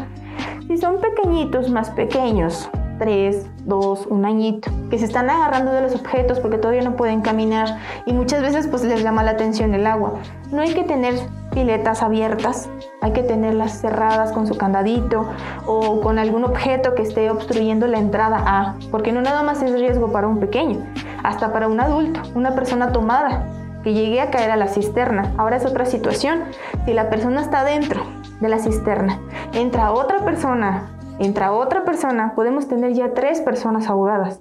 Si 0.67 0.79
son 0.79 0.97
pequeñitos, 1.01 1.71
más 1.71 1.91
pequeños, 1.91 2.69
3, 2.99 3.47
2, 3.67 4.07
un 4.07 4.25
añito, 4.25 4.69
que 4.91 4.99
se 4.99 5.05
están 5.05 5.31
agarrando 5.31 5.73
de 5.73 5.83
los 5.83 5.95
objetos 5.95 6.41
porque 6.41 6.59
todavía 6.59 6.83
no 6.83 6.97
pueden 6.97 7.21
caminar 7.21 7.79
y 8.05 8.13
muchas 8.13 8.43
veces 8.43 8.67
pues 8.67 8.83
les 8.83 9.05
llama 9.05 9.23
la 9.23 9.31
atención 9.31 9.75
el 9.75 9.87
agua. 9.87 10.15
No 10.51 10.63
hay 10.63 10.75
que 10.75 10.83
tener 10.83 11.15
piletas 11.53 12.03
abiertas, 12.03 12.69
hay 13.01 13.13
que 13.13 13.23
tenerlas 13.23 13.81
cerradas 13.81 14.33
con 14.33 14.47
su 14.47 14.57
candadito 14.57 15.29
o 15.67 16.01
con 16.01 16.19
algún 16.19 16.45
objeto 16.45 16.95
que 16.95 17.03
esté 17.03 17.31
obstruyendo 17.31 17.87
la 17.87 17.99
entrada 17.99 18.43
a, 18.45 18.77
porque 18.91 19.13
no 19.13 19.23
nada 19.23 19.43
más 19.43 19.63
es 19.63 19.73
riesgo 19.73 20.11
para 20.13 20.27
un 20.27 20.41
pequeño, 20.41 20.85
hasta 21.23 21.53
para 21.53 21.69
un 21.69 21.81
adulto, 21.81 22.21
una 22.35 22.55
persona 22.55 22.93
tomada 22.93 23.47
que 23.83 23.95
llegue 23.95 24.21
a 24.21 24.31
caer 24.31 24.51
a 24.51 24.57
la 24.57 24.69
cisterna. 24.69 25.33
Ahora 25.37 25.57
es 25.57 25.67
otra 25.67 25.87
situación. 25.87 26.45
Si 26.85 26.93
la 26.93 27.11
persona 27.11 27.41
está 27.41 27.65
dentro 27.65 28.03
de 28.41 28.49
la 28.49 28.59
cisterna, 28.59 29.19
entra 29.53 29.93
otra 29.93 30.25
persona, 30.25 30.91
entra 31.19 31.53
otra 31.53 31.85
persona, 31.85 32.35
podemos 32.35 32.69
tener 32.69 32.93
ya 32.93 33.13
tres 33.13 33.41
personas 33.41 33.89
ahogadas. 33.89 34.41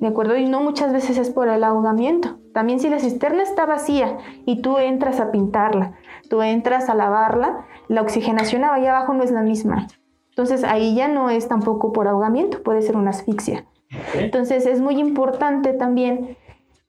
¿De 0.00 0.06
acuerdo? 0.06 0.36
Y 0.36 0.46
no 0.46 0.60
muchas 0.60 0.92
veces 0.92 1.16
es 1.16 1.30
por 1.30 1.48
el 1.48 1.64
ahogamiento. 1.64 2.38
También 2.56 2.80
si 2.80 2.88
la 2.88 2.98
cisterna 2.98 3.42
está 3.42 3.66
vacía 3.66 4.16
y 4.46 4.62
tú 4.62 4.78
entras 4.78 5.20
a 5.20 5.30
pintarla, 5.30 5.92
tú 6.30 6.40
entras 6.40 6.88
a 6.88 6.94
lavarla, 6.94 7.66
la 7.86 8.00
oxigenación 8.00 8.64
ahí 8.64 8.86
abajo 8.86 9.12
no 9.12 9.22
es 9.22 9.30
la 9.30 9.42
misma. 9.42 9.88
Entonces 10.30 10.64
ahí 10.64 10.94
ya 10.94 11.06
no 11.06 11.28
es 11.28 11.48
tampoco 11.48 11.92
por 11.92 12.08
ahogamiento, 12.08 12.62
puede 12.62 12.80
ser 12.80 12.96
una 12.96 13.10
asfixia. 13.10 13.66
Entonces 14.14 14.64
es 14.64 14.80
muy 14.80 14.98
importante 14.98 15.74
también 15.74 16.38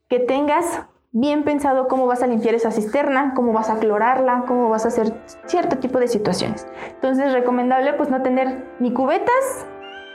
que 0.08 0.20
tengas 0.20 0.84
bien 1.12 1.44
pensado 1.44 1.90
cómo 1.90 2.08
vas 2.08 2.24
a 2.24 2.28
limpiar 2.28 2.56
esa 2.56 2.72
cisterna, 2.72 3.34
cómo 3.36 3.52
vas 3.52 3.70
a 3.70 3.78
clorarla, 3.78 4.46
cómo 4.48 4.70
vas 4.70 4.86
a 4.86 4.88
hacer 4.88 5.22
cierto 5.48 5.80
tipo 5.80 6.00
de 6.00 6.08
situaciones. 6.08 6.66
Entonces 6.92 7.34
recomendable 7.34 7.92
pues 7.92 8.10
no 8.10 8.22
tener 8.22 8.64
ni 8.80 8.94
cubetas 8.94 9.66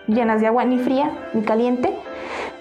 llenas 0.07 0.41
de 0.41 0.47
agua 0.47 0.65
ni 0.65 0.79
fría 0.79 1.11
ni 1.35 1.43
caliente 1.43 1.95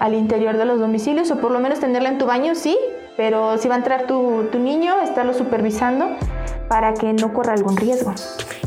al 0.01 0.15
interior 0.15 0.57
de 0.57 0.65
los 0.65 0.79
domicilios 0.79 1.29
o 1.29 1.37
por 1.37 1.51
lo 1.51 1.59
menos 1.59 1.79
tenerla 1.79 2.09
en 2.09 2.17
tu 2.17 2.25
baño, 2.25 2.55
sí, 2.55 2.75
pero 3.17 3.59
si 3.59 3.67
va 3.67 3.75
a 3.75 3.77
entrar 3.77 4.07
tu, 4.07 4.47
tu 4.51 4.57
niño, 4.57 4.99
estarlo 5.03 5.33
supervisando 5.33 6.09
para 6.67 6.95
que 6.95 7.13
no 7.13 7.33
corra 7.33 7.53
algún 7.53 7.77
riesgo. 7.77 8.11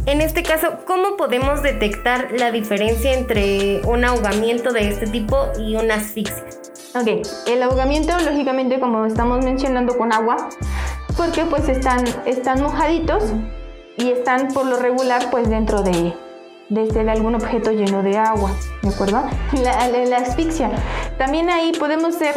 En 0.07 0.21
este 0.21 0.45
caso, 0.45 0.79
¿cómo 0.87 1.17
podemos 1.17 1.61
detectar 1.63 2.29
la 2.39 2.53
diferencia 2.53 3.13
entre 3.15 3.81
un 3.85 4.05
ahogamiento 4.05 4.73
de 4.73 4.89
este 4.89 5.09
tipo 5.09 5.37
y 5.59 5.75
una 5.75 5.95
asfixia? 5.95 6.45
Ok, 6.95 7.27
el 7.49 7.63
ahogamiento, 7.65 8.17
lógicamente, 8.21 8.79
como 8.79 9.05
estamos 9.05 9.45
mencionando 9.45 9.99
con 9.99 10.13
agua, 10.13 10.37
porque 11.17 11.45
pues 11.47 11.69
están, 11.69 12.05
están 12.27 12.63
mojaditos 12.63 13.25
y 13.97 14.11
están 14.11 14.49
por 14.49 14.67
lo 14.67 14.77
regular 14.77 15.31
pues 15.33 15.51
dentro 15.51 15.83
de, 15.83 16.15
desde 16.69 17.09
algún 17.09 17.35
objeto 17.35 17.71
lleno 17.73 18.03
de 18.03 18.17
agua, 18.19 18.51
¿de 18.83 18.89
acuerdo? 18.89 19.23
La, 19.63 19.89
la, 19.89 20.17
asfixia. 20.17 20.71
También 21.19 21.51
ahí 21.51 21.73
podemos 21.79 22.15
ser, 22.15 22.35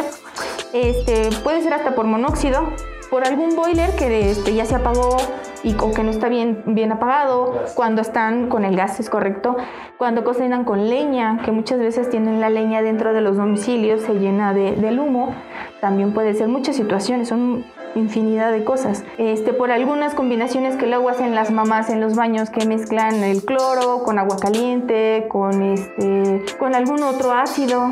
este, 0.72 1.30
puede 1.42 1.62
ser 1.62 1.74
hasta 1.74 1.94
por 1.94 2.06
monóxido, 2.06 2.68
por 3.10 3.26
algún 3.26 3.56
boiler 3.56 3.90
que 3.96 4.30
este, 4.30 4.54
ya 4.54 4.64
se 4.66 4.74
apagó 4.74 5.16
y 5.62 5.74
o 5.80 5.92
que 5.92 6.04
no 6.04 6.10
está 6.10 6.28
bien, 6.28 6.62
bien 6.66 6.92
apagado, 6.92 7.64
cuando 7.74 8.02
están 8.02 8.48
con 8.48 8.64
el 8.64 8.76
gas, 8.76 9.00
es 9.00 9.10
correcto, 9.10 9.56
cuando 9.96 10.24
cocinan 10.24 10.64
con 10.64 10.88
leña, 10.88 11.40
que 11.44 11.50
muchas 11.50 11.78
veces 11.78 12.10
tienen 12.10 12.40
la 12.40 12.50
leña 12.50 12.82
dentro 12.82 13.12
de 13.12 13.20
los 13.20 13.36
domicilios, 13.36 14.02
se 14.02 14.14
llena 14.14 14.52
de, 14.52 14.72
del 14.72 15.00
humo, 15.00 15.34
también 15.80 16.12
puede 16.12 16.34
ser 16.34 16.48
muchas 16.48 16.76
situaciones, 16.76 17.28
son 17.28 17.64
infinidad 17.98 18.52
de 18.52 18.64
cosas. 18.64 19.04
Este, 19.18 19.52
por 19.52 19.70
algunas 19.70 20.14
combinaciones 20.14 20.76
que 20.76 20.86
luego 20.86 21.08
hacen 21.08 21.34
las 21.34 21.50
mamás 21.50 21.90
en 21.90 22.00
los 22.00 22.14
baños 22.14 22.50
que 22.50 22.66
mezclan 22.66 23.22
el 23.22 23.44
cloro 23.44 24.02
con 24.04 24.18
agua 24.18 24.36
caliente, 24.38 25.26
con, 25.28 25.62
este, 25.62 26.42
con 26.58 26.74
algún 26.74 27.02
otro 27.02 27.32
ácido 27.32 27.90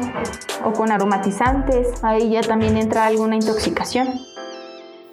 o 0.64 0.72
con 0.72 0.92
aromatizantes, 0.92 1.88
ahí 2.02 2.30
ya 2.30 2.40
también 2.40 2.76
entra 2.76 3.06
alguna 3.06 3.36
intoxicación. 3.36 4.08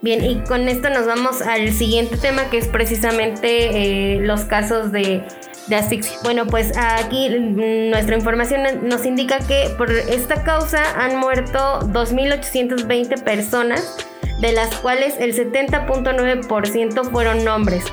Bien, 0.01 0.23
y 0.23 0.43
con 0.43 0.67
esto 0.67 0.89
nos 0.89 1.07
vamos 1.07 1.41
al 1.41 1.71
siguiente 1.71 2.17
tema 2.17 2.49
que 2.49 2.57
es 2.57 2.67
precisamente 2.67 4.15
eh, 4.15 4.19
los 4.19 4.43
casos 4.43 4.91
de 4.91 5.25
de 5.67 5.75
asfixia. 5.75 6.17
Bueno, 6.23 6.45
pues 6.45 6.71
aquí 6.77 7.29
nuestra 7.29 8.15
información 8.15 8.87
nos 8.87 9.05
indica 9.05 9.39
que 9.39 9.73
por 9.77 9.91
esta 9.91 10.43
causa 10.43 10.83
han 10.95 11.17
muerto 11.17 11.79
2.820 11.81 13.23
personas, 13.23 13.97
de 14.43 14.51
las 14.51 14.75
cuales 14.75 15.15
el 15.21 15.33
70.9% 15.33 17.09
fueron 17.09 17.47
hombres. 17.47 17.85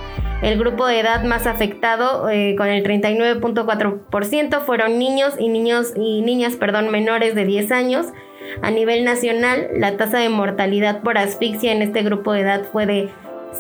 El 0.43 0.59
grupo 0.59 0.85
de 0.85 0.99
edad 0.99 1.23
más 1.23 1.47
afectado, 1.47 2.29
eh, 2.29 2.57
con 2.59 2.67
el 2.67 2.83
39.4%, 2.83 4.61
fueron 4.63 4.99
niños 4.99 5.35
y 5.39 5.49
niños 5.49 5.93
y 5.95 6.23
niñas, 6.23 6.57
perdón, 6.57 6.91
menores 6.91 7.37
de 7.37 7.45
10 7.45 7.71
años. 7.71 8.07
A 8.63 8.73
nivel 8.73 9.05
nacional, 9.05 9.69
la 9.77 9.97
tasa 9.97 10.19
de 10.19 10.29
mortalidad 10.29 11.03
por 11.03 11.19
asfixia 11.19 11.71
en 11.71 11.83
este 11.83 12.03
grupo 12.03 12.33
de 12.33 12.41
edad 12.41 12.65
fue 12.73 12.85
de 12.85 13.11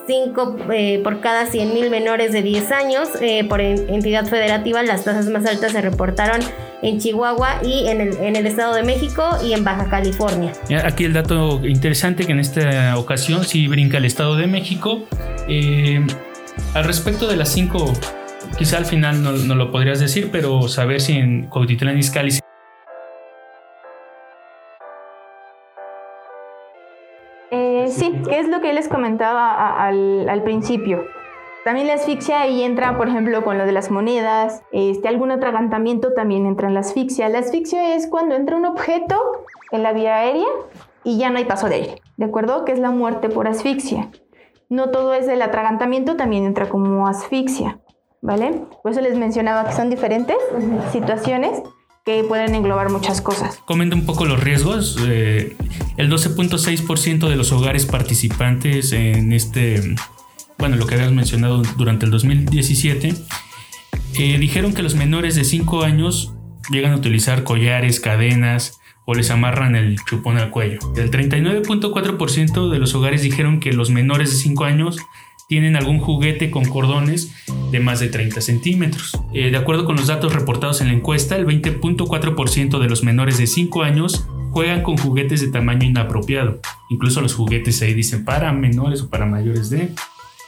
5 0.09 0.56
eh, 0.73 1.00
por 1.04 1.20
cada 1.20 1.47
100.000 1.47 1.90
menores 1.90 2.32
de 2.32 2.42
10 2.42 2.73
años. 2.73 3.09
Eh, 3.20 3.44
por 3.49 3.61
entidad 3.61 4.26
federativa, 4.26 4.82
las 4.82 5.04
tasas 5.04 5.26
más 5.28 5.47
altas 5.47 5.70
se 5.70 5.80
reportaron 5.80 6.40
en 6.82 6.99
Chihuahua 6.99 7.60
y 7.62 7.88
en 7.88 8.00
el, 8.00 8.16
en 8.18 8.37
el, 8.37 8.46
Estado 8.46 8.75
de 8.75 8.82
México 8.82 9.22
y 9.44 9.52
en 9.52 9.64
Baja 9.64 9.88
California. 9.88 10.52
Aquí 10.84 11.04
el 11.04 11.12
dato 11.12 11.64
interesante 11.66 12.25
que 12.25 12.32
en 12.32 12.40
esta 12.40 12.96
ocasión 12.99 13.44
sí 13.44 13.68
brinca 13.68 13.99
el 13.99 14.04
Estado 14.04 14.37
de 14.37 14.46
México. 14.46 15.06
Eh, 15.49 16.04
al 16.75 16.84
respecto 16.84 17.26
de 17.28 17.37
las 17.37 17.50
5, 17.50 17.92
quizá 18.58 18.78
al 18.78 18.87
final 18.87 19.22
no, 19.22 19.32
no, 19.32 19.54
lo 19.54 19.70
podrías 19.70 20.00
decir, 20.00 20.30
pero 20.32 20.68
saber 20.68 21.00
si 21.00 21.12
en 21.12 21.46
Cuautitlán 21.46 21.99
Izcalli 21.99 22.40
sí, 27.90 28.12
que 28.28 28.38
es 28.38 28.49
lo 28.49 28.60
que 28.60 28.72
les 28.72 28.88
comentaba 28.88 29.87
al, 29.87 30.42
principio. 30.44 31.04
También 31.64 31.88
la 31.88 31.95
asfixia 31.95 32.40
ahí 32.40 32.62
entra, 32.62 32.97
por 32.97 33.09
ejemplo, 33.09 33.45
con 33.45 33.59
lo 33.59 33.67
de 33.67 33.73
las 33.73 33.90
monedas, 33.90 34.62
este, 34.73 35.09
algún 35.09 35.31
atragantamiento 35.31 36.12
también 36.14 36.47
entra 36.47 36.69
en 36.69 36.75
la 36.75 36.81
asfixia. 36.81 37.29
La 37.29 37.40
asfixia 37.40 37.95
es 37.95 38.07
cuando 38.07 38.35
entra 38.35 38.57
un 38.57 38.64
objeto 38.64 39.17
en 39.71 39.83
la 39.83 39.93
vía 39.93 40.17
aérea 40.17 40.49
y 41.05 41.19
ya 41.19 41.31
no 41.31 41.38
hay 41.38 41.45
paso 41.45 41.69
de 41.69 41.75
aire, 41.76 42.02
¿de 42.17 42.25
acuerdo? 42.25 42.64
Que 42.64 42.73
es 42.73 42.79
la 42.79 42.90
muerte 42.90 43.29
por 43.29 43.47
asfixia. 43.47 44.09
No 44.71 44.90
todo 44.90 45.12
es 45.12 45.29
el 45.29 45.43
atragantamiento, 45.43 46.17
también 46.17 46.45
entra 46.45 46.69
como 46.69 47.07
asfixia, 47.07 47.81
¿vale? 48.23 48.62
Por 48.83 48.93
eso 48.93 49.00
les 49.02 49.19
mencionaba 49.19 49.67
que 49.67 49.73
son 49.73 49.90
diferentes 49.90 50.37
situaciones 50.93 51.61
que 52.05 52.25
pueden 52.25 52.55
englobar 52.55 52.90
muchas 52.90 53.21
cosas. 53.21 53.59
Comenta 53.67 53.95
un 53.95 54.07
poco 54.07 54.25
los 54.25 54.43
riesgos. 54.43 54.97
Eh, 55.07 55.57
el 55.99 56.11
12.6% 56.11 57.29
de 57.29 57.37
los 57.37 57.52
hogares 57.52 57.85
participantes 57.85 58.93
en 58.93 59.33
este, 59.33 59.97
bueno, 60.61 60.76
lo 60.76 60.87
que 60.87 60.95
habías 60.95 61.11
mencionado 61.11 61.62
durante 61.76 62.05
el 62.05 62.12
2017, 62.12 63.14
eh, 64.19 64.38
dijeron 64.38 64.75
que 64.75 64.83
los 64.83 64.95
menores 64.95 65.35
de 65.35 65.45
5 65.45 65.83
años 65.83 66.35
llegan 66.71 66.93
a 66.93 66.97
utilizar 66.97 67.45
collares, 67.45 67.99
cadenas 67.99 68.79
o 69.07 69.14
les 69.14 69.31
amarran 69.31 69.75
el 69.75 69.97
chupón 70.05 70.37
al 70.37 70.50
cuello. 70.50 70.79
El 70.97 71.11
39.4% 71.11 72.71
de 72.71 72.79
los 72.79 72.95
hogares 72.95 73.23
dijeron 73.23 73.59
que 73.59 73.73
los 73.73 73.90
menores 73.90 74.31
de 74.31 74.37
5 74.37 74.64
años 74.64 74.99
tienen 75.49 75.75
algún 75.75 75.99
juguete 75.99 76.50
con 76.50 76.64
cordones 76.67 77.35
de 77.73 77.81
más 77.81 77.99
de 77.99 78.09
30 78.09 78.40
centímetros. 78.40 79.19
Eh, 79.33 79.50
de 79.50 79.57
acuerdo 79.57 79.85
con 79.85 79.97
los 79.97 80.07
datos 80.07 80.33
reportados 80.33 80.81
en 80.81 80.88
la 80.88 80.93
encuesta, 80.93 81.37
el 81.37 81.47
20.4% 81.47 82.79
de 82.79 82.88
los 82.88 83.02
menores 83.02 83.38
de 83.38 83.47
5 83.47 83.83
años 83.83 84.29
juegan 84.50 84.83
con 84.83 84.97
juguetes 84.97 85.40
de 85.40 85.49
tamaño 85.49 85.88
inapropiado. 85.88 86.61
Incluso 86.90 87.21
los 87.21 87.35
juguetes 87.35 87.81
ahí 87.83 87.95
dicen 87.95 88.25
para 88.25 88.52
menores 88.52 89.02
o 89.02 89.11
para 89.11 89.26
mayores 89.26 89.71
de 89.71 89.93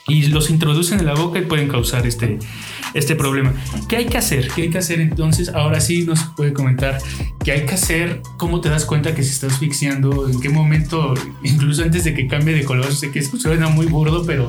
y 0.09 0.27
los 0.27 0.51
introducen 0.51 1.01
en 1.01 1.07
la 1.07 1.15
boca 1.15 1.39
y 1.39 1.43
pueden 1.43 1.69
causar 1.69 2.07
este, 2.07 2.39
este 2.95 3.15
problema. 3.15 3.55
¿Qué 3.89 3.97
hay 3.97 4.07
que 4.07 4.19
hacer? 4.19 4.49
¿Qué 4.49 4.63
hay 4.63 4.71
que 4.71 4.79
hacer 4.79 5.01
entonces? 5.01 5.49
Ahora 5.51 5.81
sí 5.81 6.05
nos 6.05 6.25
puede 6.37 6.53
comentar 6.53 6.99
qué 7.45 7.53
hay 7.53 7.67
que 7.67 7.75
hacer, 7.75 8.21
cómo 8.37 8.61
te 8.61 8.69
das 8.69 8.85
cuenta 8.85 9.15
que 9.15 9.23
se 9.23 9.31
está 9.31 9.47
asfixiando, 9.47 10.29
en 10.29 10.41
qué 10.41 10.49
momento, 10.49 11.15
incluso 11.43 11.83
antes 11.83 12.05
de 12.05 12.15
que 12.15 12.27
cambie 12.27 12.55
de 12.55 12.65
color, 12.65 12.93
sé 12.93 13.11
que 13.11 13.23
suena 13.23 13.69
muy 13.69 13.87
burdo, 13.87 14.25
pero 14.27 14.49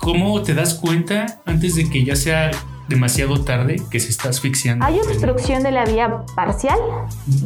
¿cómo 0.00 0.42
te 0.42 0.54
das 0.54 0.74
cuenta 0.74 1.42
antes 1.46 1.74
de 1.74 1.88
que 1.88 2.04
ya 2.04 2.16
sea 2.16 2.50
demasiado 2.88 3.42
tarde 3.42 3.80
que 3.90 4.00
se 4.00 4.10
está 4.10 4.28
asfixiando. 4.28 4.84
Hay 4.84 4.98
obstrucción 5.00 5.62
de 5.62 5.70
la 5.70 5.84
vía 5.84 6.24
parcial 6.34 6.78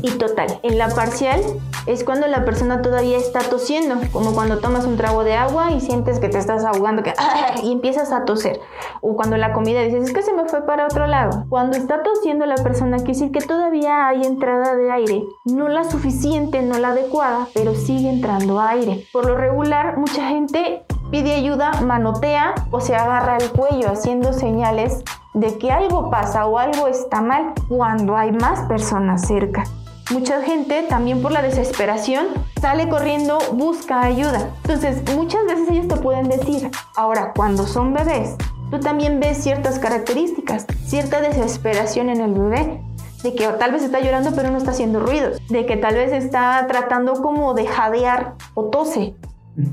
y 0.02 0.10
total. 0.12 0.58
En 0.62 0.78
la 0.78 0.88
parcial 0.88 1.40
es 1.86 2.04
cuando 2.04 2.26
la 2.26 2.44
persona 2.44 2.82
todavía 2.82 3.18
está 3.18 3.40
tosiendo, 3.40 3.96
como 4.12 4.34
cuando 4.34 4.58
tomas 4.58 4.84
un 4.84 4.96
trago 4.96 5.24
de 5.24 5.34
agua 5.34 5.72
y 5.72 5.80
sientes 5.80 6.18
que 6.18 6.28
te 6.28 6.38
estás 6.38 6.64
ahogando 6.64 7.02
que, 7.02 7.12
y 7.62 7.72
empiezas 7.72 8.12
a 8.12 8.24
toser. 8.24 8.60
O 9.00 9.16
cuando 9.16 9.36
la 9.36 9.52
comida 9.52 9.82
dices, 9.82 10.08
es 10.08 10.12
que 10.12 10.22
se 10.22 10.32
me 10.32 10.48
fue 10.48 10.66
para 10.66 10.86
otro 10.86 11.06
lado. 11.06 11.44
Cuando 11.48 11.76
está 11.76 12.02
tosiendo 12.02 12.46
la 12.46 12.56
persona, 12.56 12.98
quiere 12.98 13.12
decir 13.12 13.32
que 13.32 13.40
todavía 13.40 14.08
hay 14.08 14.24
entrada 14.24 14.74
de 14.74 14.90
aire. 14.90 15.24
No 15.44 15.68
la 15.68 15.84
suficiente, 15.84 16.62
no 16.62 16.78
la 16.78 16.88
adecuada, 16.88 17.48
pero 17.54 17.74
sigue 17.74 18.08
entrando 18.08 18.60
aire. 18.60 19.06
Por 19.12 19.26
lo 19.26 19.36
regular, 19.36 19.98
mucha 19.98 20.28
gente 20.28 20.82
pide 21.10 21.34
ayuda, 21.34 21.70
manotea 21.82 22.54
o 22.70 22.80
se 22.80 22.94
agarra 22.94 23.36
el 23.38 23.50
cuello 23.50 23.90
haciendo 23.90 24.32
señales 24.32 25.04
de 25.36 25.58
que 25.58 25.70
algo 25.70 26.10
pasa 26.10 26.46
o 26.46 26.58
algo 26.58 26.88
está 26.88 27.20
mal 27.20 27.52
cuando 27.68 28.16
hay 28.16 28.32
más 28.32 28.60
personas 28.60 29.26
cerca. 29.26 29.64
Mucha 30.10 30.40
gente 30.40 30.82
también 30.88 31.20
por 31.20 31.30
la 31.30 31.42
desesperación 31.42 32.28
sale 32.58 32.88
corriendo, 32.88 33.38
busca 33.52 34.00
ayuda. 34.00 34.48
Entonces 34.62 35.02
muchas 35.14 35.44
veces 35.44 35.68
ellos 35.68 35.88
te 35.88 35.96
pueden 35.96 36.28
decir, 36.28 36.70
ahora 36.96 37.32
cuando 37.36 37.66
son 37.66 37.92
bebés, 37.92 38.36
tú 38.70 38.80
también 38.80 39.20
ves 39.20 39.36
ciertas 39.36 39.78
características, 39.78 40.66
cierta 40.86 41.20
desesperación 41.20 42.08
en 42.08 42.22
el 42.22 42.32
bebé, 42.32 42.80
de 43.22 43.34
que 43.34 43.46
tal 43.48 43.72
vez 43.72 43.82
está 43.82 44.00
llorando 44.00 44.30
pero 44.34 44.50
no 44.50 44.56
está 44.56 44.70
haciendo 44.70 45.00
ruidos, 45.00 45.38
de 45.50 45.66
que 45.66 45.76
tal 45.76 45.96
vez 45.96 46.12
está 46.12 46.64
tratando 46.66 47.20
como 47.20 47.52
de 47.52 47.66
jadear 47.66 48.36
o 48.54 48.64
tose, 48.70 49.16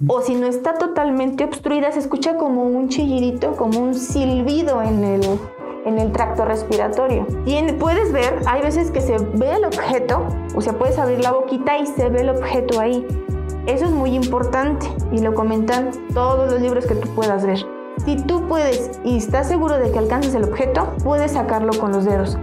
o 0.08 0.21
si 0.21 0.36
no 0.36 0.47
está 0.47 0.76
totalmente 0.76 1.43
obstruida, 1.43 1.91
se 1.91 1.99
escucha 1.99 2.38
como 2.38 2.63
un 2.63 2.88
chillidito, 2.88 3.56
como 3.58 3.80
un 3.80 3.95
silbido 3.95 4.82
en 4.82 5.04
el, 5.04 5.39
en 5.86 6.00
el 6.00 6.12
tracto 6.12 6.46
respiratorio. 6.46 7.26
Y 7.46 7.62
puedes 7.74 8.12
ver, 8.12 8.41
hay 8.46 8.62
veces 8.62 8.91
que 8.91 9.02
se 9.02 9.17
ve 9.17 9.56
el 9.56 9.65
objeto, 9.65 10.28
o 10.56 10.62
sea, 10.62 10.74
puedes 10.74 10.98
abrir 10.98 11.19
la 11.19 11.32
boquita 11.32 11.78
y 11.78 11.86
se 11.86 12.10
ve 12.10 12.22
el 12.22 12.30
objeto 12.30 12.80
ahí. 12.80 13.06
Eso 13.65 13.86
es 13.86 13.91
muy 13.91 14.15
importante 14.15 14.86
y 15.12 15.19
lo 15.19 15.34
comentan 15.34 15.91
todos 16.13 16.52
los 16.52 16.62
libros 16.62 16.86
que 16.86 16.96
tú 16.96 17.08
puedas 17.10 17.46
ver. 17.46 17.60
Si 18.06 18.17
tú 18.17 18.48
puedes 18.48 19.00
y 19.04 19.17
estás 19.17 19.48
seguro 19.48 19.78
de 19.78 19.91
que 19.91 20.00
alcances 20.00 20.34
el 20.36 20.43
objeto, 20.43 20.93
puedes 21.04 21.34
sacarlo 21.34 21.72
con 21.80 21.91
los 21.91 22.06
dedos. 22.06 22.38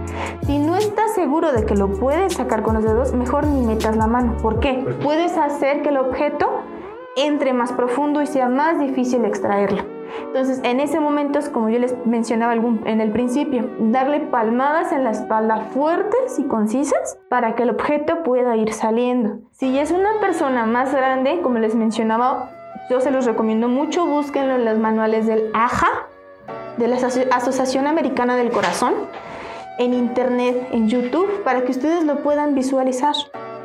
Si 0.47 0.57
no 0.57 0.75
estás 0.77 1.13
seguro 1.13 1.51
de 1.51 1.65
que 1.65 1.75
lo 1.75 1.91
puedes 1.91 2.33
sacar 2.33 2.63
con 2.63 2.75
los 2.75 2.83
dedos, 2.83 3.13
mejor 3.13 3.45
ni 3.45 3.65
metas 3.65 3.97
la 3.97 4.07
mano. 4.07 4.37
¿Por 4.41 4.59
qué? 4.59 4.85
Puedes 5.03 5.37
hacer 5.37 5.81
que 5.81 5.89
el 5.89 5.97
objeto 5.97 6.49
entre 7.17 7.53
más 7.53 7.73
profundo 7.73 8.21
y 8.21 8.27
sea 8.27 8.47
más 8.47 8.79
difícil 8.79 9.25
extraerlo. 9.25 9.90
Entonces, 10.19 10.61
en 10.63 10.79
ese 10.79 10.99
momento 10.99 11.39
es 11.39 11.49
como 11.49 11.69
yo 11.69 11.79
les 11.79 11.95
mencionaba 12.05 12.53
en 12.53 13.01
el 13.01 13.11
principio, 13.11 13.69
darle 13.79 14.19
palmadas 14.19 14.91
en 14.91 15.03
la 15.03 15.11
espalda 15.11 15.67
fuertes 15.73 16.39
y 16.39 16.43
concisas 16.43 17.17
para 17.29 17.55
que 17.55 17.63
el 17.63 17.69
objeto 17.69 18.23
pueda 18.23 18.55
ir 18.55 18.73
saliendo. 18.73 19.39
Si 19.51 19.77
es 19.77 19.91
una 19.91 20.19
persona 20.19 20.65
más 20.65 20.93
grande, 20.93 21.41
como 21.41 21.59
les 21.59 21.75
mencionaba, 21.75 22.51
yo 22.89 22.99
se 22.99 23.11
los 23.11 23.25
recomiendo 23.25 23.67
mucho, 23.67 24.05
búsquenlo 24.05 24.55
en 24.55 24.65
los 24.65 24.77
manuales 24.77 25.27
del 25.27 25.49
AJA, 25.53 25.87
de 26.77 26.87
la 26.87 26.95
Asociación 26.95 27.87
Americana 27.87 28.35
del 28.35 28.51
Corazón, 28.51 28.93
en 29.77 29.93
internet, 29.93 30.69
en 30.71 30.89
YouTube, 30.89 31.43
para 31.43 31.63
que 31.63 31.71
ustedes 31.71 32.03
lo 32.03 32.21
puedan 32.23 32.55
visualizar 32.55 33.15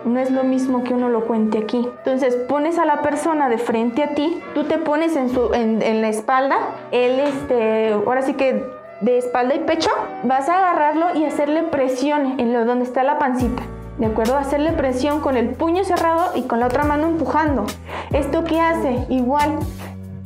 no 0.04 0.18
es 0.20 0.30
lo 0.30 0.44
mismo 0.44 0.84
que 0.84 0.94
uno 0.94 1.08
lo 1.08 1.26
cuente 1.26 1.58
aquí. 1.58 1.88
Entonces 1.98 2.34
pones 2.34 2.78
a 2.78 2.84
la 2.84 3.02
persona 3.02 3.48
de 3.48 3.58
frente 3.58 4.02
a 4.02 4.14
ti, 4.14 4.40
tú 4.54 4.64
te 4.64 4.78
pones 4.78 5.16
en, 5.16 5.30
su, 5.30 5.52
en, 5.54 6.00
la 6.00 6.08
espalda, 6.08 6.56
él 6.92 7.20
este, 7.20 7.92
ahora 7.92 8.22
sí 8.22 8.34
que 8.34 8.64
de 9.00 9.18
espalda 9.18 9.54
y 9.54 9.60
pecho, 9.60 9.90
vas 10.24 10.48
a 10.48 10.58
agarrarlo 10.58 11.14
y 11.14 11.24
hacerle 11.24 11.62
presión 11.64 12.40
en 12.40 12.52
lo 12.52 12.64
donde 12.64 12.84
está 12.84 13.02
la 13.02 13.18
pancita. 13.18 13.62
¿De 13.98 14.06
acuerdo? 14.06 14.36
Hacerle 14.36 14.72
presión 14.72 15.20
con 15.20 15.36
el 15.36 15.50
puño 15.50 15.84
cerrado 15.84 16.32
y 16.34 16.42
con 16.42 16.60
la 16.60 16.66
otra 16.66 16.84
mano 16.84 17.06
empujando. 17.06 17.64
¿Esto 18.12 18.44
qué 18.44 18.60
hace? 18.60 19.06
Igual 19.08 19.58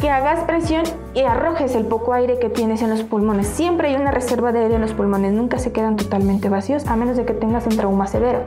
que 0.01 0.11
hagas 0.11 0.41
presión 0.45 0.83
y 1.15 1.21
arrojes 1.21 1.75
el 1.75 1.85
poco 1.85 2.15
aire 2.15 2.39
que 2.39 2.49
tienes 2.49 2.83
en 2.83 2.91
los 2.91 3.03
pulmones. 3.03 3.47
Siempre 3.47 3.89
hay 3.89 3.97
una 3.97 4.11
reserva 4.11 4.51
de 4.51 4.61
aire 4.61 4.77
en 4.77 4.81
los 4.81 4.93
pulmones, 4.93 5.33
nunca 5.33 5.59
se 5.59 5.73
quedan 5.73 5.97
totalmente 5.97 6.49
vacíos 6.49 6.87
a 6.87 6.97
menos 6.97 7.17
de 7.17 7.25
que 7.25 7.35
tengas 7.35 7.67
un 7.67 7.77
trauma 7.77 8.07
severo. 8.07 8.41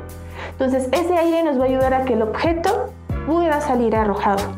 Entonces 0.52 0.88
ese 0.92 1.16
aire 1.16 1.44
nos 1.44 1.60
va 1.60 1.64
a 1.64 1.68
ayudar 1.68 1.94
a 1.94 2.06
que 2.06 2.14
el 2.14 2.22
objeto 2.22 2.94
pueda 3.26 3.62
salir 3.62 3.96
arrojado. 3.96 4.56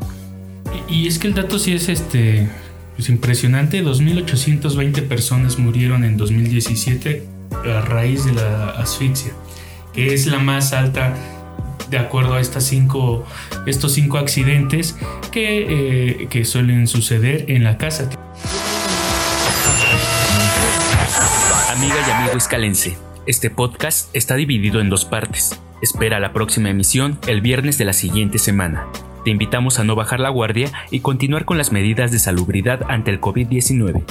Y, 0.89 1.07
es 1.07 1.19
que 1.19 1.27
el 1.27 1.33
dato 1.33 1.57
sí 1.59 1.73
es 1.73 1.89
este 1.89 2.49
es 2.97 3.09
impresionante, 3.09 3.83
2.820 3.83 5.07
personas 5.07 5.59
murieron 5.59 6.03
en 6.03 6.15
2017 6.17 7.27
a 7.51 7.81
raíz 7.81 8.25
de 8.25 8.33
la 8.33 8.69
asfixia, 8.71 9.33
que 9.93 10.13
es 10.13 10.27
la 10.27 10.39
más 10.39 10.71
alta 10.71 11.13
de 11.89 11.97
acuerdo 11.97 12.35
a 12.35 12.41
estas 12.41 12.63
cinco, 12.63 13.25
estos 13.65 13.93
cinco 13.93 14.17
accidentes 14.17 14.95
que, 15.31 16.21
eh, 16.21 16.27
que 16.29 16.45
suelen 16.45 16.87
suceder 16.87 17.45
en 17.49 17.63
la 17.63 17.77
casa. 17.77 18.09
Amiga 21.75 21.95
y 22.07 22.11
amigo 22.11 22.37
escalense, 22.37 22.97
este 23.27 23.49
podcast 23.49 24.15
está 24.15 24.35
dividido 24.35 24.79
en 24.79 24.89
dos 24.89 25.05
partes. 25.05 25.59
Espera 25.81 26.19
la 26.19 26.33
próxima 26.33 26.69
emisión 26.69 27.19
el 27.27 27.41
viernes 27.41 27.77
de 27.77 27.85
la 27.85 27.93
siguiente 27.93 28.37
semana. 28.37 28.87
Te 29.23 29.31
invitamos 29.31 29.79
a 29.79 29.83
no 29.83 29.95
bajar 29.95 30.19
la 30.19 30.29
guardia 30.29 30.71
y 30.91 31.01
continuar 31.01 31.45
con 31.45 31.57
las 31.57 31.71
medidas 31.71 32.11
de 32.11 32.19
salubridad 32.19 32.81
ante 32.87 33.11
el 33.11 33.19
COVID-19. 33.19 34.03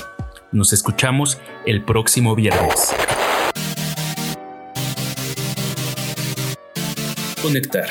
Nos 0.52 0.72
escuchamos 0.72 1.38
el 1.66 1.82
próximo 1.82 2.34
viernes. 2.34 2.94
Conectar. 7.42 7.88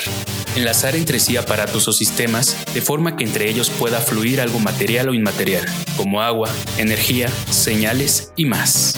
Enlazar 0.56 0.94
entre 0.94 1.18
sí 1.18 1.36
aparatos 1.36 1.88
o 1.88 1.92
sistemas 1.92 2.56
de 2.74 2.80
forma 2.80 3.16
que 3.16 3.24
entre 3.24 3.48
ellos 3.48 3.70
pueda 3.70 4.00
fluir 4.00 4.40
algo 4.40 4.60
material 4.60 5.08
o 5.08 5.14
inmaterial, 5.14 5.66
como 5.96 6.22
agua, 6.22 6.48
energía, 6.78 7.28
señales 7.50 8.32
y 8.36 8.44
más. 8.44 8.94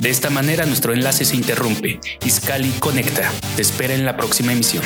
De 0.00 0.10
esta 0.10 0.30
manera 0.30 0.64
nuestro 0.64 0.92
enlace 0.92 1.24
se 1.24 1.36
interrumpe. 1.36 2.00
Iscali 2.24 2.70
conecta. 2.78 3.30
Te 3.56 3.62
espera 3.62 3.94
en 3.94 4.04
la 4.04 4.16
próxima 4.16 4.52
emisión. 4.52 4.84